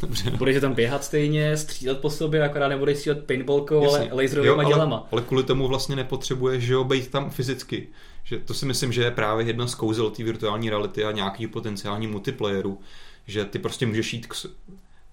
[0.00, 0.30] Dobře.
[0.38, 4.96] Budeš tam běhat stejně, střílet po sobě, akorát nebudeš střílet paintballkou, ale laserovými dělama.
[4.96, 7.88] ale, ale kvůli tomu vlastně nepotřebuješ, že jo, být tam fyzicky.
[8.24, 11.46] Že to si myslím, že je právě jedna z kouzel té virtuální reality a nějaký
[11.46, 12.80] potenciální multiplayeru,
[13.26, 14.34] že ty prostě můžeš jít k,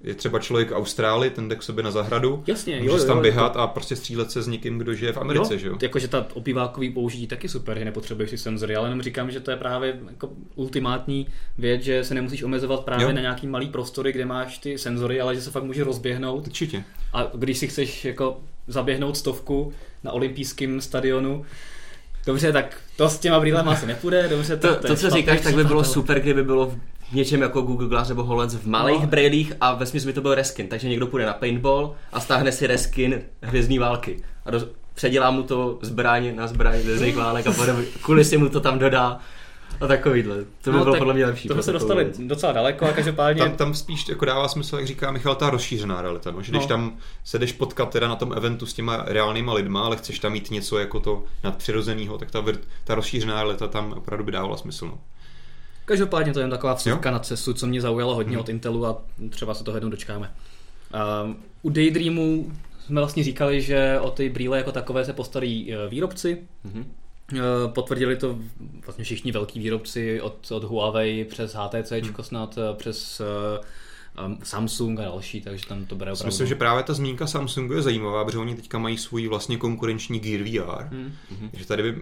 [0.04, 3.08] je třeba člověk v Austrálii, ten jde k sobě na zahradu, Jasně, jo, můžeš jo,
[3.08, 5.68] tam jo, běhat a prostě střílet se s někým, kdo žije v Americe, jo, že
[5.68, 5.78] jo?
[5.82, 9.52] Jakože ta obývákový použití taky super, že nepotřebuješ si senzory, ale jenom říkám, že to
[9.52, 11.28] je právě jako ultimátní
[11.58, 13.12] věc, že se nemusíš omezovat právě Jo.
[13.12, 16.48] na nějaký malý prostory, kde máš ty senzory, ale že se fakt může rozběhnout.
[16.48, 16.84] Určitě.
[17.14, 19.74] A když si chceš jako zaběhnout stovku
[20.04, 21.46] na olympijském stadionu,
[22.26, 25.42] dobře, tak to s těma brýlema asi nepůjde, dobře, To, tak to, je co říkáš,
[25.42, 26.76] tak by bylo super, kdyby bylo
[27.14, 29.08] v něčem jako Google Glass nebo HoloLens v malých No.
[29.08, 30.68] brýlích a ve smyslu by to byl reskin.
[30.68, 34.24] Takže někdo půjde na paintball a stáhne si reskin hvězdní války.
[34.46, 37.86] A roz, předělá mu to zbraň na zbraň hvězdných válek a podobně.
[38.02, 39.20] Kulisy mu to tam dodá.
[39.82, 40.36] A takovýhle.
[40.62, 41.48] To by No, bylo tak podle mě lepší.
[41.48, 42.20] To se dostali věc.
[42.20, 43.42] docela daleko a každopádně...
[43.44, 46.32] Tam, tam spíš jako dává smysl, jak říká Michal, ta rozšířená realita.
[46.32, 46.42] No?
[46.42, 46.68] Že když No.
[46.68, 46.94] tam
[47.24, 50.52] se jdeš potkat teda na tom eventu s těma reálnýma lidma, ale chceš tam mít
[50.52, 54.86] něco jako to nadpřirozeného, tak ta, vir- ta rozšířená realita tam opravdu by dávala smysl.
[54.86, 54.98] No.
[55.86, 59.02] Každopádně to je jen taková vsuvka na cestu, co mě zaujalo hodně od Intelu a
[59.30, 60.32] třeba se toho jednou dočkáme.
[61.24, 62.52] Um, u Daydreamu
[62.86, 66.38] jsme vlastně říkali, že o ty brýle jako takové se postarají eh, výrobci.
[67.36, 68.40] Eh, Potvrdili to
[68.86, 72.16] vlastně všichni velký výrobci od, od Huawei přes HTC, hmm.
[72.22, 73.22] snad eh, přes
[74.26, 76.28] um, Samsung a další, takže tam to bere Já opravdu.
[76.28, 80.20] Myslím, že právě ta zmínka Samsungu je zajímavá, protože oni teďka mají svůj vlastně konkurenční
[80.20, 80.84] Gear VR.
[80.84, 81.14] Hmm.
[81.54, 82.02] Že tady by,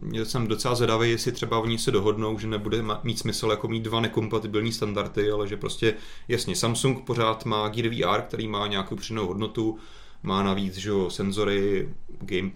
[0.00, 3.82] mě jsem docela zvědavý, jestli třeba oni se dohodnou, že nebude mít smysl jako mít
[3.82, 5.94] dva nekompatibilní standardy, ale že prostě
[6.28, 9.78] jasně Samsung pořád má Gear VR, který má nějakou přidanou hodnotu,
[10.22, 11.88] má navíc že jo, senzory,
[12.20, 12.50] game,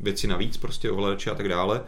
[0.00, 1.84] věci navíc, prostě ovladače a tak dále,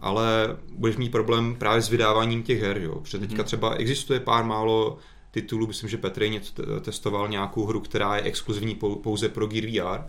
[0.00, 2.94] ale budeš mít problém právě s vydáváním těch her, jo.
[2.94, 4.98] Protože teďka třeba existuje pár málo
[5.30, 9.46] titulů, myslím, že Petr něco te- testoval nějakou hru, která je exkluzivní pou- pouze pro
[9.46, 10.00] Gear VR.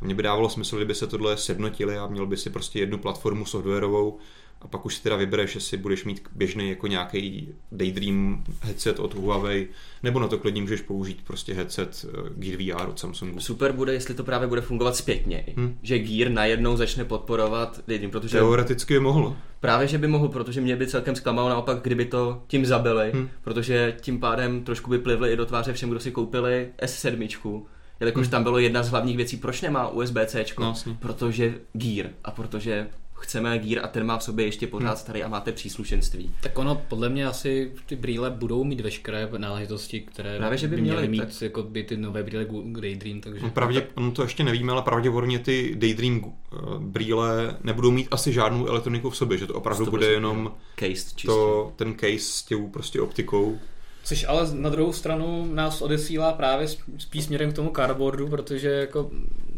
[0.00, 2.98] A mně by dávalo smysl, kdyby se tohle sjednotili a měl by si prostě jednu
[2.98, 4.18] platformu softwarovou
[4.60, 9.14] a pak už si teda vybereš, jestli budeš mít běžný jako nějaký Daydream headset od
[9.14, 9.68] Huawei,
[10.02, 13.40] nebo na to klidně můžeš použít prostě headset eh, Gear VR od Samsungu.
[13.40, 15.44] Super bude, jestli to právě bude fungovat zpětně.
[15.56, 15.78] Hm.
[15.82, 19.36] Že Gear najednou začne podporovat Daydream, protože Teoreticky by mohl.
[19.60, 23.18] Právě, že by mohl, protože mě by celkem zklamalo naopak, kdyby to tím zabili, Hm.
[23.18, 23.28] hmm.
[23.42, 27.62] protože tím pádem trošku by plivli i do tváře všem, kdo si koupili S7,
[28.00, 28.30] jelikož Hm.
[28.30, 32.86] tam bylo jedna z hlavních věcí, proč nemá USB-C, No, protože Gear a protože
[33.20, 34.96] chceme Gear a ten má v sobě ještě pořád Hm.
[35.00, 36.34] starý a máte příslušenství.
[36.42, 40.76] Tak ono, podle mě asi ty brýle budou mít veškeré náležitosti, které Právě, že by
[40.80, 42.46] měly měly, mít tak- jako by ty nové brýle
[42.80, 43.40] Daydream, takže...
[43.44, 48.32] No, pravdě, ono to ještě nevíme, ale pravděpodobně ty Daydream uh, brýle nebudou mít asi
[48.32, 51.26] žádnou elektroniku v sobě, že to opravdu 100% bude jenom Case čistě.
[51.26, 53.58] to, ten case s tou prostě optikou.
[54.04, 58.68] Což ale na druhou stranu nás odesílá právě sp- spíš směrem k tomu cardboardu, protože
[58.70, 59.10] jako to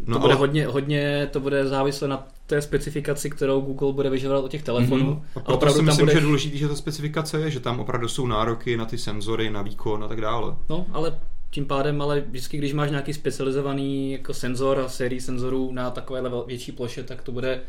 [0.07, 4.45] No, bude ale- hodně, hodně, to bude závislé na té specifikaci, kterou Google bude vyžadovat
[4.45, 5.05] od těch telefonů.
[5.05, 5.23] Mhm.
[5.35, 6.13] A A proto opravdu si tam myslím, bude...
[6.13, 9.51] že je důležité, že ta specifikace je, že tam opravdu jsou nároky na ty senzory,
[9.51, 10.55] na výkon a tak dále.
[10.69, 11.19] No, ale
[11.51, 16.31] tím pádem, ale vždycky, když máš nějaký specializovaný jako senzor a sérii senzorů na takovéhle
[16.31, 17.61] vel- větší ploše, tak to bude...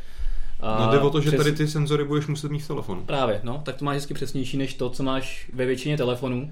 [0.59, 3.01] a No jde o to, že přes- tady ty senzory budeš muset mít v telefonu.
[3.05, 6.51] Právě, no, tak to máš vždycky přesnější než to, co máš ve většině telefonů.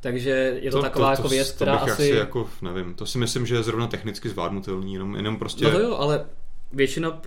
[0.00, 2.08] Takže je to, taková jako věc, to která bych asi...
[2.08, 5.64] jako, nevím, to si myslím, že je zrovna technicky zvládnutelný, jenom, jenom prostě...
[5.64, 6.24] No to jo, ale
[6.72, 7.20] většina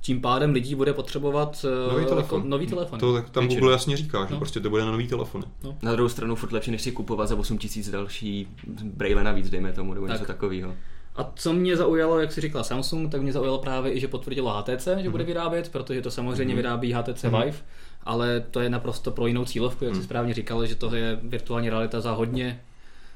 [0.00, 2.38] tím pádem lidí bude potřebovat eh, Nový telefon.
[2.38, 2.98] Jako nový telefon.
[2.98, 3.60] To tak tam Většinou.
[3.60, 4.38] Google jasně říká, že No.
[4.38, 5.44] prostě to bude na nový telefony.
[5.82, 8.48] Na druhou stranu furt lepší, než si kupovat za 8000 další
[8.84, 10.14] braille navíc, dejme tomu, nebo Tak.
[10.14, 10.74] něco takového.
[11.16, 14.50] A co mě zaujalo, jak si říkala Samsung, tak mě zaujalo právě i, že potvrdilo
[14.50, 16.56] HTC, že bude vyrábět, protože to samozřejmě Mhm.
[16.56, 17.42] vyrábí HTC Mhm.
[17.42, 17.56] Vive,
[18.04, 20.00] ale to je naprosto pro jinou cílovku, jak Mhm.
[20.02, 22.60] si správně říkal, že to je virtuální realita za hodně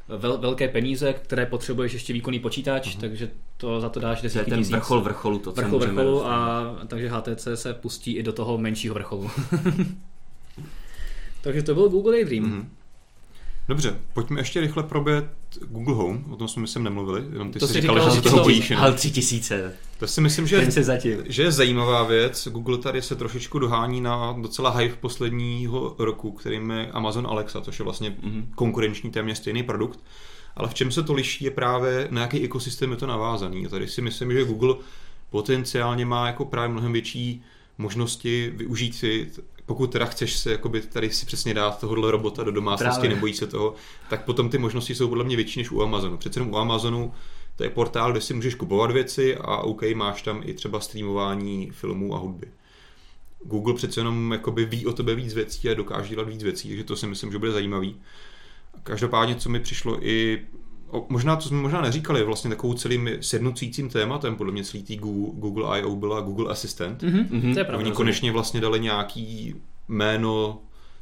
[0.09, 4.29] vel, velké peníze, které potřebuješ ještě výkonný počítač, takže to za to dáš To je
[4.29, 4.73] desítky ten tisíc.
[4.73, 9.31] vrchol vrcholu, to, vrchol vrcholu a takže HTC se pustí i do toho menšího vrcholu.
[11.41, 12.45] takže to byl Google Daydream.
[12.45, 12.69] Mhm.
[13.69, 15.27] Dobře, pojďme ještě rychle probět
[15.67, 18.23] Google Home, o tom jsme myslím nemluvili, jenom ty To jsi říkal, říkal, že se
[18.23, 18.71] toho to- bojíš.
[18.71, 18.83] jenom.
[18.83, 21.19] HAL 3000, To si myslím, že, se zatím.
[21.27, 22.49] že je zajímavá věc.
[22.51, 27.79] Google tady se trošičku dohání na docela hype posledního roku, kterým je Amazon Alexa, což
[27.79, 28.49] je vlastně Mhm.
[28.55, 30.01] konkurenční téměř stejný produkt.
[30.57, 33.67] ale v čem se to liší je právě na jaký ekosystém je to navázaný.
[33.67, 34.75] A tady si myslím, že Google
[35.31, 37.43] potenciálně má jako právě mnohem větší
[37.79, 39.29] možnosti využít si,
[39.69, 43.15] pokud teda chceš se jakoby tady si přesně dát tohohle robota do domácnosti, Právě.
[43.15, 43.75] nebojí se toho,
[44.11, 46.17] tak potom ty možnosti jsou podle mě větší než u Amazonu.
[46.17, 47.13] Přece jenom u Amazonu
[47.57, 51.71] to je portál, kde si můžeš kupovat věci a OK, máš tam i třeba streamování
[51.71, 52.47] filmů a hudby.
[53.45, 56.85] Google přece jenom jakoby ví o tebe víc věcí a dokáže dělat víc věcí, takže
[56.85, 57.97] to si myslím, že bude zajímavý.
[58.83, 60.47] Každopádně, co mi přišlo i
[61.09, 65.79] možná to jsme možná neříkali, vlastně takovou celým sednucícím tématem, podle mě celý tý Google,
[65.81, 65.97] I.O.
[65.97, 67.03] byla Google Assistant.
[67.03, 67.41] Mhm, Mhm.
[67.41, 67.91] To je Oni pravda.
[67.91, 69.55] konečně vlastně dali nějaký
[69.89, 70.59] jméno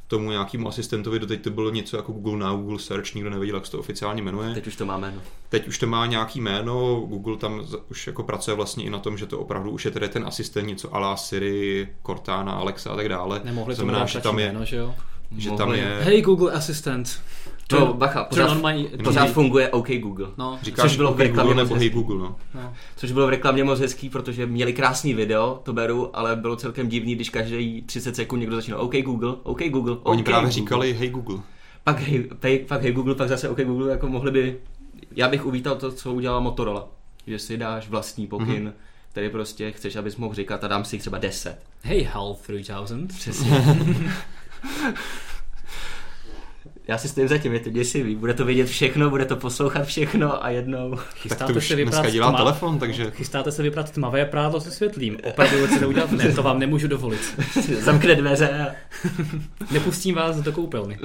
[0.07, 3.65] tomu nějakému asistentovi, doteď to bylo něco jako Google Now, Google Search, nikdo nevěděl, jak
[3.65, 4.53] se to oficiálně jmenuje.
[4.53, 5.13] Teď už to máme.
[5.15, 5.21] No.
[5.49, 7.61] Teď už to má nějaký jméno, Google tam
[7.91, 10.67] už jako pracuje vlastně i na tom, že to opravdu už je tedy ten asistent,
[10.67, 13.41] něco ala Siri, Cortana, Alexa a tak dále.
[13.43, 14.95] Nemohli tomu Znamená, že tam je, jméno, že jo?
[15.37, 15.79] že tam Mohli.
[15.79, 17.19] je, Hej Google Assistant.
[17.73, 18.83] No, bacha, pořád, on my...
[19.03, 20.27] pořád funguje OK Google.
[20.37, 21.95] No, říkáš což bylo v OK reklamě Google moc nebo Hey hezký.
[22.03, 22.35] Google, no.
[22.55, 22.73] no.
[22.95, 26.87] Což bylo v reklamě moc hezký, protože měli krásný video, to beru, ale bylo celkem
[26.89, 30.51] divný, když každý 30 sekund někdo začínal OK Google, OK Google, Oni OK právě Google.
[30.53, 31.37] říkali Hey Google.
[31.83, 34.57] Pak hej, pej, pak hej Google, pak zase OK Google, jako mohli by,
[35.15, 36.87] já bych uvítal to, co udělala Motorola,
[37.27, 38.73] že si dáš vlastní pokyn, Mhm.
[39.11, 41.59] který prostě chceš, abys mohl říkat a dám si jich třeba 10.
[41.81, 43.07] Hej Hal 3000.
[43.17, 43.77] Přesně.
[46.87, 48.15] Já si stojím za tím, je to děsivý.
[48.15, 50.91] Bude to vědět všechno, bude to poslouchat všechno a jednou.
[50.95, 54.25] Tak Chystáte to už se vyprat dneska dělá tma- telefon, takže Chystáte se vyprat tmavé
[54.25, 55.17] prádlo se světlým.
[55.23, 56.11] Opravdu chcete udělat?
[56.11, 57.19] Ne, to vám nemůžu dovolit.
[57.81, 58.75] Zamkne dveře a
[59.71, 60.99] Nepustím vás do koupelny.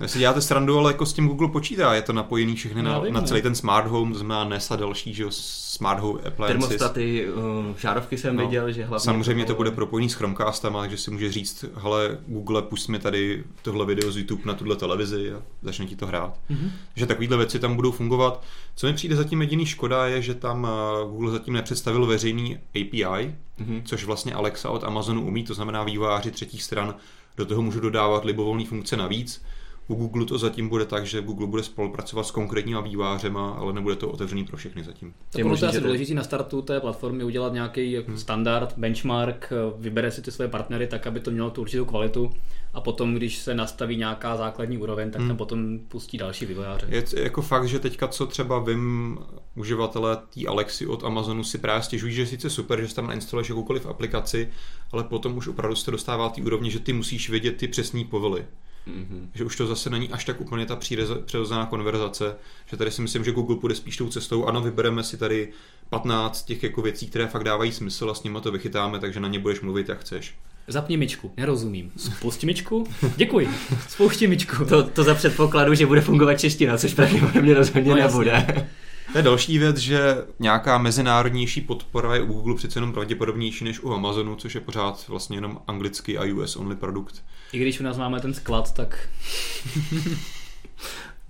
[0.00, 2.90] Já si děláte srandu, ale jako s tím Google počítá, je to napojený všechny No,
[2.92, 3.26] na, vím, na no.
[3.26, 5.30] celý ten smart home, to znamená NES a další, že jo,
[5.76, 6.68] smart home appliances.
[6.68, 7.42] Termostaty, uh,
[7.78, 8.44] žárovky jsem No.
[8.44, 9.04] viděl, že hlavně...
[9.04, 13.44] Samozřejmě to bude propojený s Chromecastama, takže si může říct, hele, Google, pust mi tady
[13.62, 16.38] tohle video z YouTube na tuhle televizi a začne ti to hrát.
[16.48, 16.70] Mhm.
[16.96, 18.42] Že takovýhle věci tam budou fungovat.
[18.76, 23.34] Co mi přijde zatím jediný škoda je, že tam eh, Google zatím nepředstavil veřejný API,
[23.58, 23.82] Mhm.
[23.84, 26.94] což vlastně Alexa od Amazonu umí, to znamená vývojáři třetích stran
[27.36, 29.42] do toho můžou dodávat libovolné funkce navíc.
[29.88, 33.96] U Google to zatím bude tak, že Google bude spolupracovat s konkrétníma vývářema, ale nebude
[33.96, 35.12] to otevřený pro všechny zatím.
[35.30, 37.92] Tak Je to možný, je asi že to- důležitý na startu té platformy udělat nějaký
[37.92, 38.18] jako Hmm.
[38.18, 42.32] standard, benchmark, vybere si ty své partnery tak, aby to mělo tu určitou kvalitu
[42.74, 45.28] a potom, když se nastaví nějaká základní úroveň, tak Hmm.
[45.28, 46.86] tam potom pustí další vývojáře.
[46.90, 49.18] Je jako fakt, že teďka co třeba vím,
[49.54, 53.48] uživatelé té Alexy od Amazonu si právě stěžují, že je sice super, že tam nainstaluješ
[53.48, 54.48] jakoukoliv aplikaci,
[54.92, 58.44] ale potom už opravdu se dostává té úrovni, že ty musíš vědět ty přesné povely.
[58.86, 59.30] Mhm.
[59.34, 60.76] Že už to zase není až tak úplně ta
[61.24, 65.16] přirozená konverzace, že tady si myslím, že Google půjde spíš tou cestou, ano, vybereme si
[65.16, 65.48] tady
[65.90, 69.28] 15 těch jako věcí, které fakt dávají smysl a s nimi to vychytáme, takže na
[69.28, 70.34] ně budeš mluvit, jak chceš.
[70.68, 71.92] Zapni myčku, nerozumím.
[71.96, 72.86] Spusti myčku?
[73.16, 73.48] Děkuji.
[73.88, 74.64] Spoušti myčku.
[74.64, 78.68] To, to za předpokladu, že bude fungovat čeština, což pravděpodobně rozhodně No, jasně.
[79.16, 83.80] To je další věc, že nějaká mezinárodnější podpora je u Google přece jenom pravděpodobnější než
[83.80, 87.24] u Amazonu, což je pořád vlastně jenom anglický a US only produkt.
[87.52, 89.08] I když u nás máme ten sklad, tak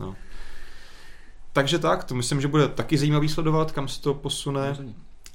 [1.53, 4.77] Takže tak, to myslím, že bude taky zajímavý sledovat, kam se to posune.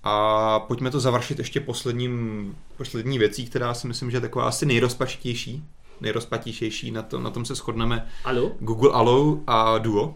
[0.04, 4.66] A pojďme to završit ještě posledním, poslední věcí, která si myslím, že je taková asi
[4.66, 5.64] nejrozpačitější,
[6.02, 8.08] nejrozpatější, na, to, na tom se shodneme.
[8.24, 8.52] alo?
[8.60, 10.16] Google Allo a Duo.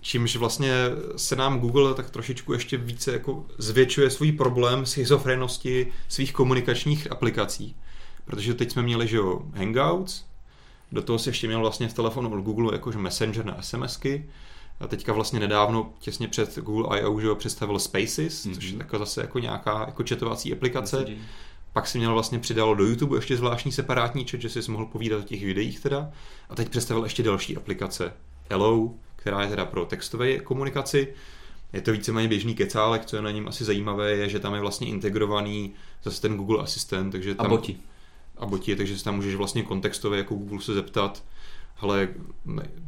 [0.00, 0.72] Čímž vlastně
[1.16, 7.76] se nám Google tak trošičku ještě více jako zvětšuje svůj problém schizofrenosti svých komunikačních aplikací.
[8.24, 10.24] Protože teď jsme měli, že jo, Hangouts,
[10.92, 14.28] do toho se ještě měl vlastně v telefonu od Google jakože Messenger na SMSky.
[14.80, 18.54] A teďka vlastně nedávno, těsně před Google I.O., že jo, představil Spaces, mm-hmm.
[18.54, 20.96] což je taková zase jako nějaká jako četovací aplikace.
[20.96, 21.22] Messaging.
[21.72, 25.20] Pak si měl vlastně přidalo do YouTube ještě zvláštní separátní chat, že si mohl povídat
[25.20, 26.10] o těch videích teda.
[26.48, 28.12] A teď představil ještě další aplikace.
[28.50, 31.08] Hello, která je teda pro textové komunikaci.
[31.72, 34.60] Je to víceméně běžný kecálek, co je na něm asi zajímavé, je, že tam je
[34.60, 37.76] vlastně integrovaný zase ten Google Asistent, takže tam, A boti.
[38.38, 41.24] a boti, takže si tam můžeš vlastně kontextově jako Google se zeptat,
[41.76, 42.08] hele,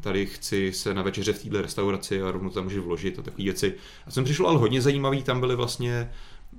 [0.00, 3.44] tady chci se na večeře v této restauraci a rovnou tam můžeš vložit a takové
[3.44, 3.74] věci.
[4.06, 6.10] A mi přišlo ale hodně zajímavý, tam byly vlastně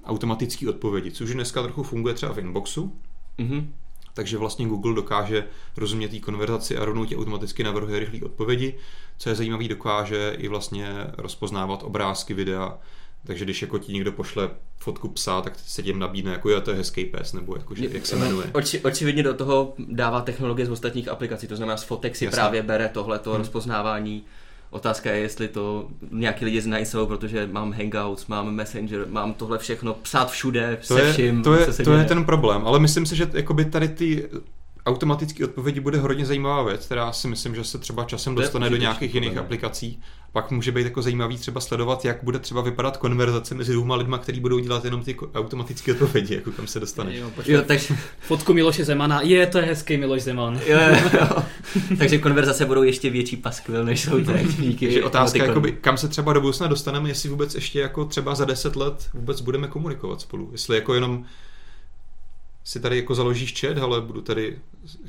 [0.05, 2.95] automatické odpovědi, což dneska trochu funguje třeba v Inboxu,
[3.38, 3.74] Mhm.
[4.14, 5.47] Takže vlastně Google dokáže
[5.78, 8.78] rozumět té konverzaci a rovnou ti automaticky navrhuje rychlé odpovědi.
[9.18, 12.78] Co je zajímavý, dokáže i vlastně rozpoznávat obrázky, videa,
[13.26, 16.72] takže když jako ti někdo pošle fotku psa, tak se tím nabídne, jako je to
[16.72, 18.47] je hezký pes, nebo jako, že, jak se jmenuje.
[18.53, 22.36] Oči, očividně do toho dává technologie z ostatních aplikací, to znamená z fotek si Jasně.
[22.36, 23.39] právě bere tohleto Hmm.
[23.39, 24.24] rozpoznávání.
[24.72, 29.93] Otázka je, jestli to nějaký lidi znajsou, protože mám Hangouts, mám Messenger, mám tohle všechno
[29.93, 33.05] psát všude, To se je, vším, to je, se to je ten problém, ale myslím
[33.05, 34.30] si, že jakoby tady ty
[34.86, 38.75] automatické odpovědi bude hodně zajímavá věc, která si myslím, že se třeba časem dostane do
[38.75, 39.39] nějakých jiných mě.
[39.39, 40.01] aplikací.
[40.32, 44.17] Pak může být jako zajímavý třeba sledovat, jak bude třeba vypadat konverzace mezi dvěma lidma,
[44.17, 47.17] kteří budou dělat jenom ty automatické odpovědi, jako kam se dostaneš.
[47.17, 50.59] Jo, počkej, Jo, takže, Fotku Miloše Zemana, je, to je hezký Miloš Zeman.
[50.65, 50.79] jo,
[51.13, 51.43] jo.
[51.97, 56.07] takže konverzace budou ještě větší paskvil, než jsou teď díky Takže otázka, jakoby, kam se
[56.07, 60.21] třeba do budoucna dostaneme, jestli vůbec ještě jako třeba za 10 let vůbec budeme komunikovat
[60.21, 60.49] spolu.
[60.51, 61.25] Jestli jako jenom
[62.63, 64.57] si tady jako založíš chat, ale budu tady,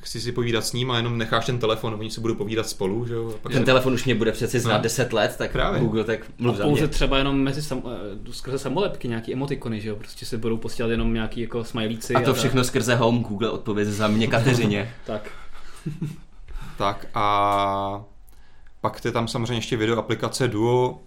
[0.01, 2.69] chci si povídat s ním a jenom necháš ten telefon a oni si budou povídat
[2.69, 3.29] spolu, že jo?
[3.35, 4.83] A pak Ten se- telefon už mě bude přeci znát No.
[4.83, 5.81] 10 let, tak Právě.
[5.81, 6.89] Google tak A mluv za pouze mě.
[6.89, 7.83] třeba jenom mezi sam,
[8.29, 12.15] eh, skrze samolepky, nějaký emotikony, že jo, prostě se budou posílat jenom nějaký jako smajlíci.
[12.15, 12.37] A to tak.
[12.37, 14.95] všechno skrze Home Google odpověď za mě Kateřině.
[15.07, 15.31] Tak.
[16.79, 18.05] Tak a
[18.81, 21.01] pak je tam samozřejmě ještě video aplikace Duo.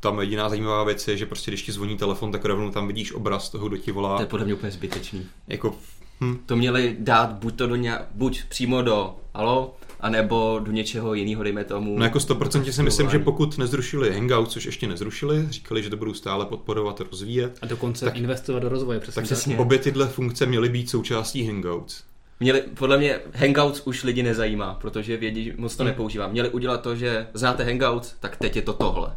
[0.00, 3.12] Tam jediná zajímavá věc je, že prostě když ti zvoní telefon, tak rovnou tam vidíš
[3.12, 4.26] obraz toho, kdo ti To je volá.
[4.26, 5.26] podle mě úplně zbytečný.
[5.48, 5.74] Jako,
[6.20, 11.14] hm, To měli dát buď to do nějak, buď přímo do Alo, anebo do něčeho
[11.14, 11.98] jiného, dejme tomu.
[11.98, 15.96] no jako 100% si myslím, že pokud nezrušili Hangout, což ještě nezrušili, říkali, že to
[15.96, 19.58] budou stále podporovat a rozvíjet, A dokonce Tak- investovat do rozvoje, přesně tak přesně.
[19.58, 22.02] obě tyhle funkce měly být součástí Hangouts.
[22.40, 25.90] Měli, podle mě Hangouts už lidi nezajímá, protože vědí, že moc to Hmm.
[25.90, 26.28] nepoužívá.
[26.28, 29.12] Měli udělat to, že znáte Hangouts, tak teď je to tohle.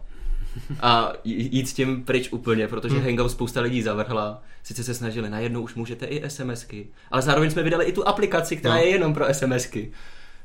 [0.82, 3.04] A jít s tím pryč úplně, protože Hmm.
[3.06, 4.42] Hangout spousta lidí zavrhla.
[4.64, 8.58] Sice se snažili, najednou už můžete i SMSky, ale zároveň jsme vydali i tu aplikaci,
[8.58, 8.80] která No.
[8.82, 9.92] je jenom pro SMSky.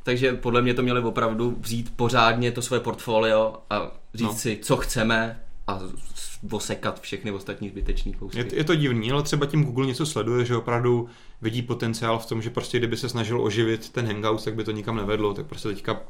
[0.03, 4.35] Takže podle mě to měli opravdu vzít pořádně to svoje portfolio a říct No.
[4.35, 5.81] si, co chceme a
[6.15, 8.39] s- osekat všechny ostatní zbytečné kousky.
[8.39, 11.09] Je, je to divný, ale třeba tím Google něco sleduje, že opravdu
[11.43, 14.71] vidí potenciál v tom, že prostě kdyby se snažil oživit ten Hangout, tak by to
[14.71, 16.01] nikam nevedlo, tak prostě teďka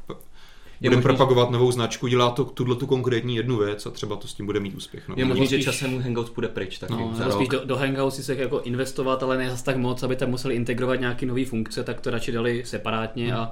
[0.81, 4.27] bude možný, propagovat novou značku, dělá to tuhle tu konkrétní jednu věc a třeba to
[4.27, 5.07] s tím bude mít úspěch.
[5.07, 5.15] No.
[5.17, 7.61] Je možný, že časem Hangouts půjde pryč taky No, za spíš rok.
[7.61, 10.55] do, do Hangouts si se jako investovat, ale ne zas tak moc, aby tam museli
[10.55, 13.51] integrovat nějaké nové funkce, tak to radši dali separátně a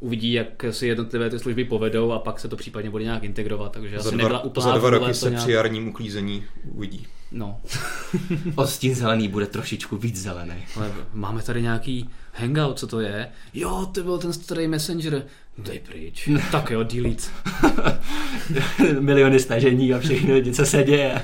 [0.00, 3.72] uvidí, jak si jednotlivé ty služby povedou a pak se to případně bude nějak integrovat,
[3.72, 5.44] takže za asi dva, nebyla úplná za dva roky se nějak...
[5.44, 6.44] při jarním uklízení
[6.74, 7.06] uvidí.
[7.32, 7.60] No,
[8.54, 10.64] Odstín zelený bude trošičku víc zelený.
[10.76, 13.28] ale máme tady nějaký Hangout, co to je?
[13.54, 15.22] Jo, to byl ten starý messenger.
[15.58, 16.28] Dej pryč.
[16.52, 17.22] tak jo, delete.
[19.00, 21.22] Miliony stažení a všechno, co se děje.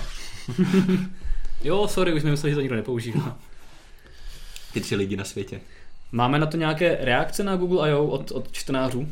[1.64, 3.38] Jo, sorry, už jsme mysleli, že to nikdo nepoužívá.
[4.72, 5.60] Ty tři lidi na světě.
[6.14, 8.04] Máme na to nějaké reakce na Google I.O.
[8.04, 8.98] od, od čtenářů?
[8.98, 9.08] Uh,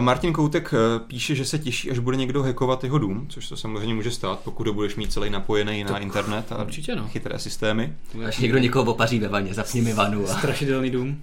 [0.00, 3.56] Martin Koutek uh, píše, že se těší, až bude někdo hackovat jeho dům, což to
[3.56, 7.08] samozřejmě může stát, pokud ho budeš mít celý napojený na internet a určitě no.
[7.08, 7.92] chytré systémy.
[8.26, 11.22] Až někdo někoho opaří ve vaně, zapni mi vanu a Strašidelný dům.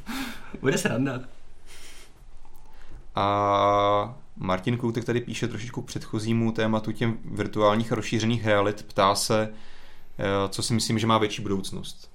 [0.60, 1.20] bude sranda.
[3.14, 8.82] A Martin Koutek tady píše trošičku k předchozímu tématu těm virtuálních a rozšířených realit.
[8.82, 9.48] Ptá se,
[10.18, 12.13] eh, co si myslím, že má větší budoucnost.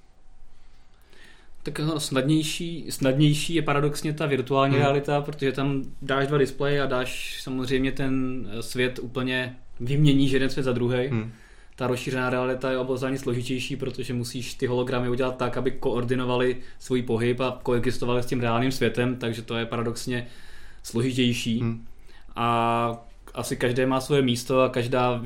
[1.62, 4.82] Tak no, snadnější, snadnější je paradoxně ta virtuální Hmm.
[4.82, 4.86] hmm.
[4.86, 10.50] realita, protože tam dáš dva displeje a dáš samozřejmě ten eh, svět úplně vyměníš jeden
[10.50, 11.06] svět za druhý.
[11.06, 11.20] Hmm.
[11.20, 11.32] Hm.
[11.76, 17.02] Ta rozšířená realita je obozřádně složitější, protože musíš ty hologramy udělat tak, aby koordinovali svůj
[17.02, 20.26] pohyb a koexistovali s tím reálným světem, takže to je paradoxně
[20.82, 21.60] složitější.
[21.62, 21.86] Hm.
[22.36, 25.22] A asi každé má svoje místo a každá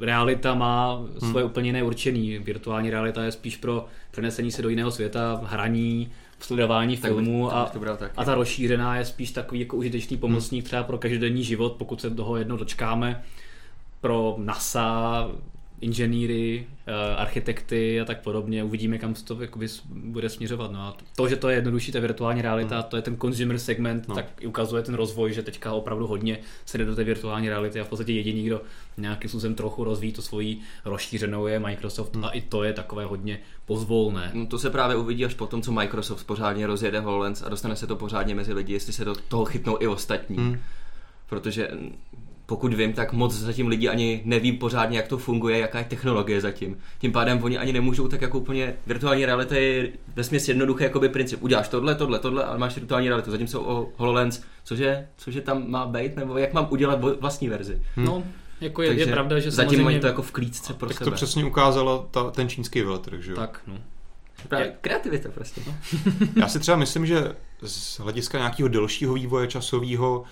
[0.00, 2.38] realita má svoje úplně jiné určení.
[2.38, 6.10] Virtuální realita je spíš pro přenesení se do jiného světa, hraní,
[6.40, 8.12] sledování Tak bych- filmů tak a, bych bral taky.
[8.16, 12.10] a ta rozšířená je spíš takový jako užitečný pomocník třeba pro každodenní život, pokud se
[12.10, 13.22] toho jednou dočkáme,
[14.00, 15.28] pro NASA,
[15.80, 18.64] inženýry, eh, architekty a tak podobně.
[18.64, 20.72] Uvidíme, kam to jakoby bude směřovat.
[20.72, 24.08] No a to, že to je jednodušší, ta virtuální realita, to je ten consumer segment,
[24.08, 24.14] No.
[24.14, 24.22] no.
[24.22, 27.84] tak ukazuje ten rozvoj, že teďka opravdu hodně se jde do té virtuální reality a
[27.84, 28.62] v podstatě jediný, kdo
[28.96, 33.38] nějakým způsobem trochu rozvíjí to svoji rozšířenou je Microsoft a i to je takové hodně
[33.66, 34.30] pozvolné.
[34.34, 37.86] No to se právě uvidí až potom, co Microsoft pořádně rozjede HoloLens a dostane se
[37.86, 40.36] to pořádně mezi lidi, jestli se do toho chytnou i ostatní.
[40.36, 40.58] Hm.
[41.26, 41.70] Protože
[42.50, 46.40] pokud vím, tak moc zatím lidi ani neví pořádně, jak to funguje, jaká je technologie
[46.40, 46.78] zatím.
[46.98, 51.08] Tím pádem oni ani nemůžou tak jako úplně, virtuální realita je ve směs jednoduchý jakoby
[51.08, 51.42] princip.
[51.42, 53.30] Uděláš tohle, tohle, tohle, ale máš virtuální realitu.
[53.30, 57.82] Zatímco o HoloLens, cože, cože tam má být, nebo jak mám udělat vlastní verzi.
[57.96, 58.22] No,
[58.60, 59.84] jako je, je pravda, že zatím samozřejmě...
[59.84, 61.10] mají to jako v klíčce pro Tak sebe.
[61.10, 63.36] to přesně ukázalo ta, ten čínský veletrh, že jo?
[63.36, 63.78] Tak, no.
[64.48, 65.60] Právě kreativita prostě.
[66.36, 67.32] Já si třeba myslím, že
[67.62, 70.24] z hlediska nějakého delšího vývoje časového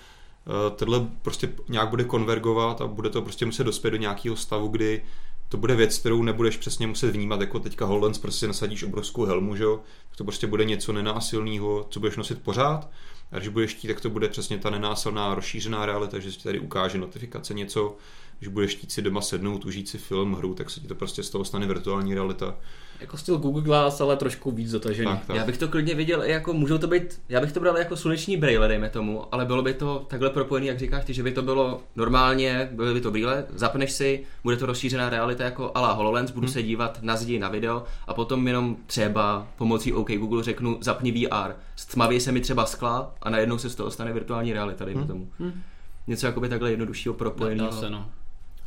[0.75, 5.03] tohle prostě nějak bude konvergovat a bude to prostě muset dospět do nějakého stavu, kdy
[5.49, 9.55] to bude věc, kterou nebudeš přesně muset vnímat, jako teďka HoloLens prostě nasadíš obrovskou helmu,
[9.55, 9.81] že jo?
[10.15, 12.89] To prostě bude něco nenásilného, co budeš nosit pořád.
[13.31, 16.59] A když budeš chtít, tak to bude přesně ta nenásilná rozšířená realita, že si tady
[16.59, 17.97] ukáže notifikace něco,
[18.39, 21.23] když budeš chtít si doma sednout, užít si film, hru, tak se ti to prostě
[21.23, 22.55] z toho stane virtuální realita.
[22.99, 25.11] Jako styl Google Glass, ale trošku víc dotažený.
[25.11, 25.35] Tak, tak.
[25.35, 28.37] Já bych to klidně viděl jako, můžou to být, já bych to bral jako sluneční
[28.37, 31.41] brýle, dejme tomu, ale bylo by to takhle propojený, jak říkáš ty, že by to
[31.41, 36.31] bylo normálně, byly by to brýle, zapneš si, bude to rozšířená realita jako ala HoloLens,
[36.31, 36.53] budu hmm.
[36.53, 41.11] se dívat na zdi na video a potom jenom třeba pomocí OK Google řeknu zapni
[41.11, 45.01] VR, stmaví se mi třeba skla a najednou se z toho stane virtuální realita, dejme
[45.01, 45.07] Hmm.
[45.07, 45.29] tomu.
[45.39, 45.61] Hmm.
[46.07, 47.71] Něco jakoby takhle jednoduššího Dá propojeného.
[47.71, 48.09] se, no.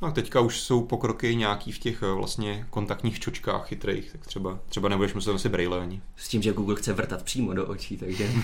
[0.02, 4.58] A teďka už jsou pokroky nějaký v těch eh, vlastně kontaktních čočkách chytrých, tak třeba,
[4.68, 6.00] třeba nebudeš muset nosit brýle ani.
[6.16, 8.30] S tím, že Google chce vrtat přímo do očí, takže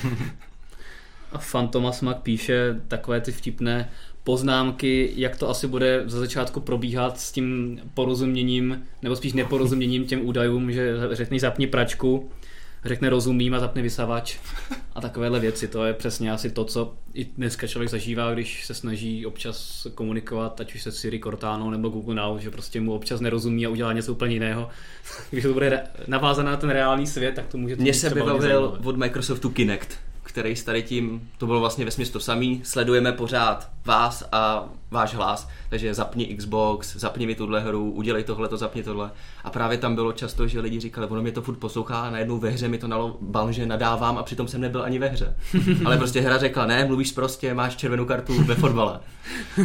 [1.33, 3.91] A Fantomas Mac píše takové ty vtipné
[4.25, 10.27] poznámky, jak to asi bude za začátku probíhat s tím porozuměním, nebo spíš neporozuměním těm
[10.27, 12.31] údajům, že řekne zapni pračku,
[12.89, 14.37] řekne rozumím a zapne vysavač
[14.95, 15.69] a takovéhle věci.
[15.69, 20.61] To je přesně asi to, co i dneska člověk zažívá, když se snaží občas komunikovat,
[20.61, 23.93] ať už se Siri Cortana nebo Google Now, že prostě mu občas nerozumí a udělá
[23.93, 24.69] něco úplně jiného.
[25.31, 28.97] Když to bude navázané na ten reálný svět, tak to může Mně se vybavil od
[28.97, 34.29] Microsoftu Kinect, který s tady tím, to bylo vlastně ve to samý, sledujeme pořád vás
[34.33, 39.11] a váš hlas, takže zapni Xbox, zapni mi tuhle hru, udělej tohle, to zapni tohle.
[39.45, 42.39] A právě tam bylo často, že lidi říkali, ono mě to furt poslouchá a najednou
[42.39, 45.37] ve hře mi to nalo bal, že nadávám a přitom jsem nebyl ani ve hře.
[45.85, 49.01] Ale prostě hra řekla, ne, mluvíš prostě, máš červenou kartu ve fotbale.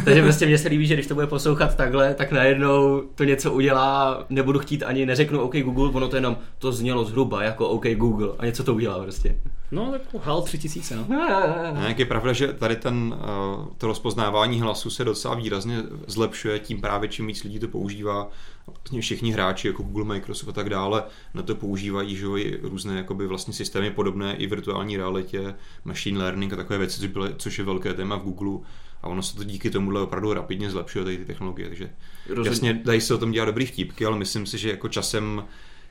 [0.04, 3.52] takže prostě mně se líbí, že když to bude poslouchat takhle, tak najednou to něco
[3.52, 7.86] udělá, nebudu chtít ani, neřeknu OK Google, ono to jenom, to znělo zhruba jako OK
[7.94, 9.36] Google a něco to udělá prostě.
[9.70, 11.06] No, tak HAL 3000, no.
[11.76, 13.26] A jak je pravda, že tady ten, eh,
[13.78, 18.30] to rozpoznávání hlasu se docela výrazně zlepšuje, tím právě čím víc lidí to používá.
[18.66, 21.02] Vlastně všichni hráči, jako Google, Microsoft a tak dále,
[21.34, 25.54] na to používají že jo, i různé jakoby vlastně systémy podobné i virtuální realitě,
[25.84, 28.66] machine learning a takové věci, což, byly, což je velké téma v Google.
[29.02, 31.68] A ono se to díky tomuhle opravdu rapidně zlepšuje, tady ty technologie.
[31.68, 31.90] Takže
[32.28, 32.50] Rozhodně.
[32.50, 35.44] jasně dají se o tom dělat dobrý vtípky, ale myslím si, že jako časem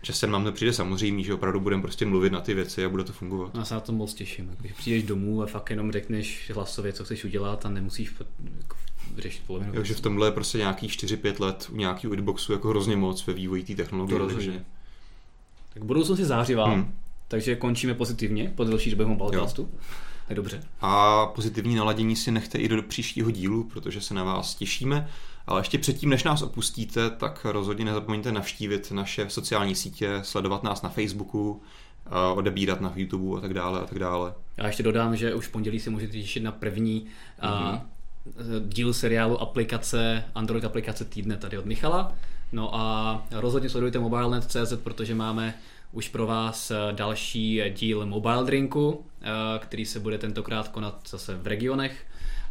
[0.04, 3.04] časem nám to přijde samozřejmě, že opravdu budeme prostě mluvit na ty věci a bude
[3.04, 3.56] to fungovat.
[3.56, 4.56] Já se na to moc těším.
[4.60, 8.14] Když přijdeš domů a fakt jenom řekneš hlasově, co chceš udělat a nemusíš
[9.14, 9.72] p- jako řešit polovinu.
[9.76, 13.28] Jo, že v tomhle je prostě nějakých 4-5 let u nějakého Xboxu jako hrozně moc
[13.28, 14.20] ve vývoji té technologie.
[14.20, 14.66] To takže- rozhodně.
[15.74, 16.94] Tak budoucnost je zářivá, Hmm.
[17.28, 19.70] takže končíme pozitivně po delší době podcastu.
[20.28, 20.64] Tak dobře.
[20.82, 25.10] A pozitivní naladění si nechte i do příštího dílu, protože se na vás těšíme.
[25.48, 30.82] Ale ještě předtím, než nás opustíte, tak rozhodně nezapomeňte navštívit naše sociální sítě, sledovat nás
[30.82, 31.62] na Facebooku,
[32.06, 34.34] a odebírat na YouTube a tak dále a tak dále.
[34.58, 37.06] Já ještě dodám, že už v pondělí si můžete těšit na první
[37.42, 37.82] mm-hmm.
[38.60, 42.16] Díl seriálu aplikace, Android aplikace týdne tady od Michala.
[42.52, 45.54] No a rozhodně sledujte mobilenet.cz, protože máme
[45.92, 49.26] už pro vás eh, další díl Mobile Drinku, eh,
[49.60, 52.06] který se bude tentokrát konat zase v regionech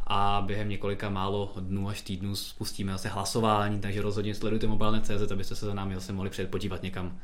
[0.06, 5.54] a během několika málo dnů až týdnů spustíme zase hlasování, takže rozhodně sledujte mobilenet.cz, abyste
[5.54, 7.18] se za námi zase mohli přijet podívat někam,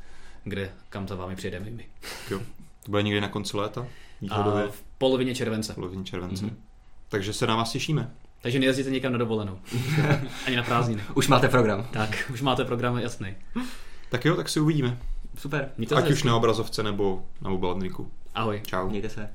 [0.44, 1.86] kde, kam za vámi přijedeme my.
[2.30, 2.38] Jo.
[2.84, 3.86] To bude někdy na konci léta,
[4.30, 5.72] A v polovině července.
[5.72, 6.44] v polovině července.
[6.46, 6.56] Mhm.
[7.08, 8.10] Takže se na vás těšíme.
[8.42, 9.58] Takže nejezdíte někam na dovolenou.
[10.46, 11.02] Ani na prázdniny.
[11.14, 11.86] Už máte program.
[11.92, 13.34] Tak, už máte program jasný.
[14.10, 14.98] Tak jo, tak se uvidíme.
[15.38, 15.68] Super.
[15.76, 16.28] Mějte se Ať už hezky.
[16.28, 18.10] na obrazovce nebo na mobilniku.
[18.34, 18.60] Ahoj.
[18.66, 18.88] Čau.
[18.88, 19.30] Mějte se.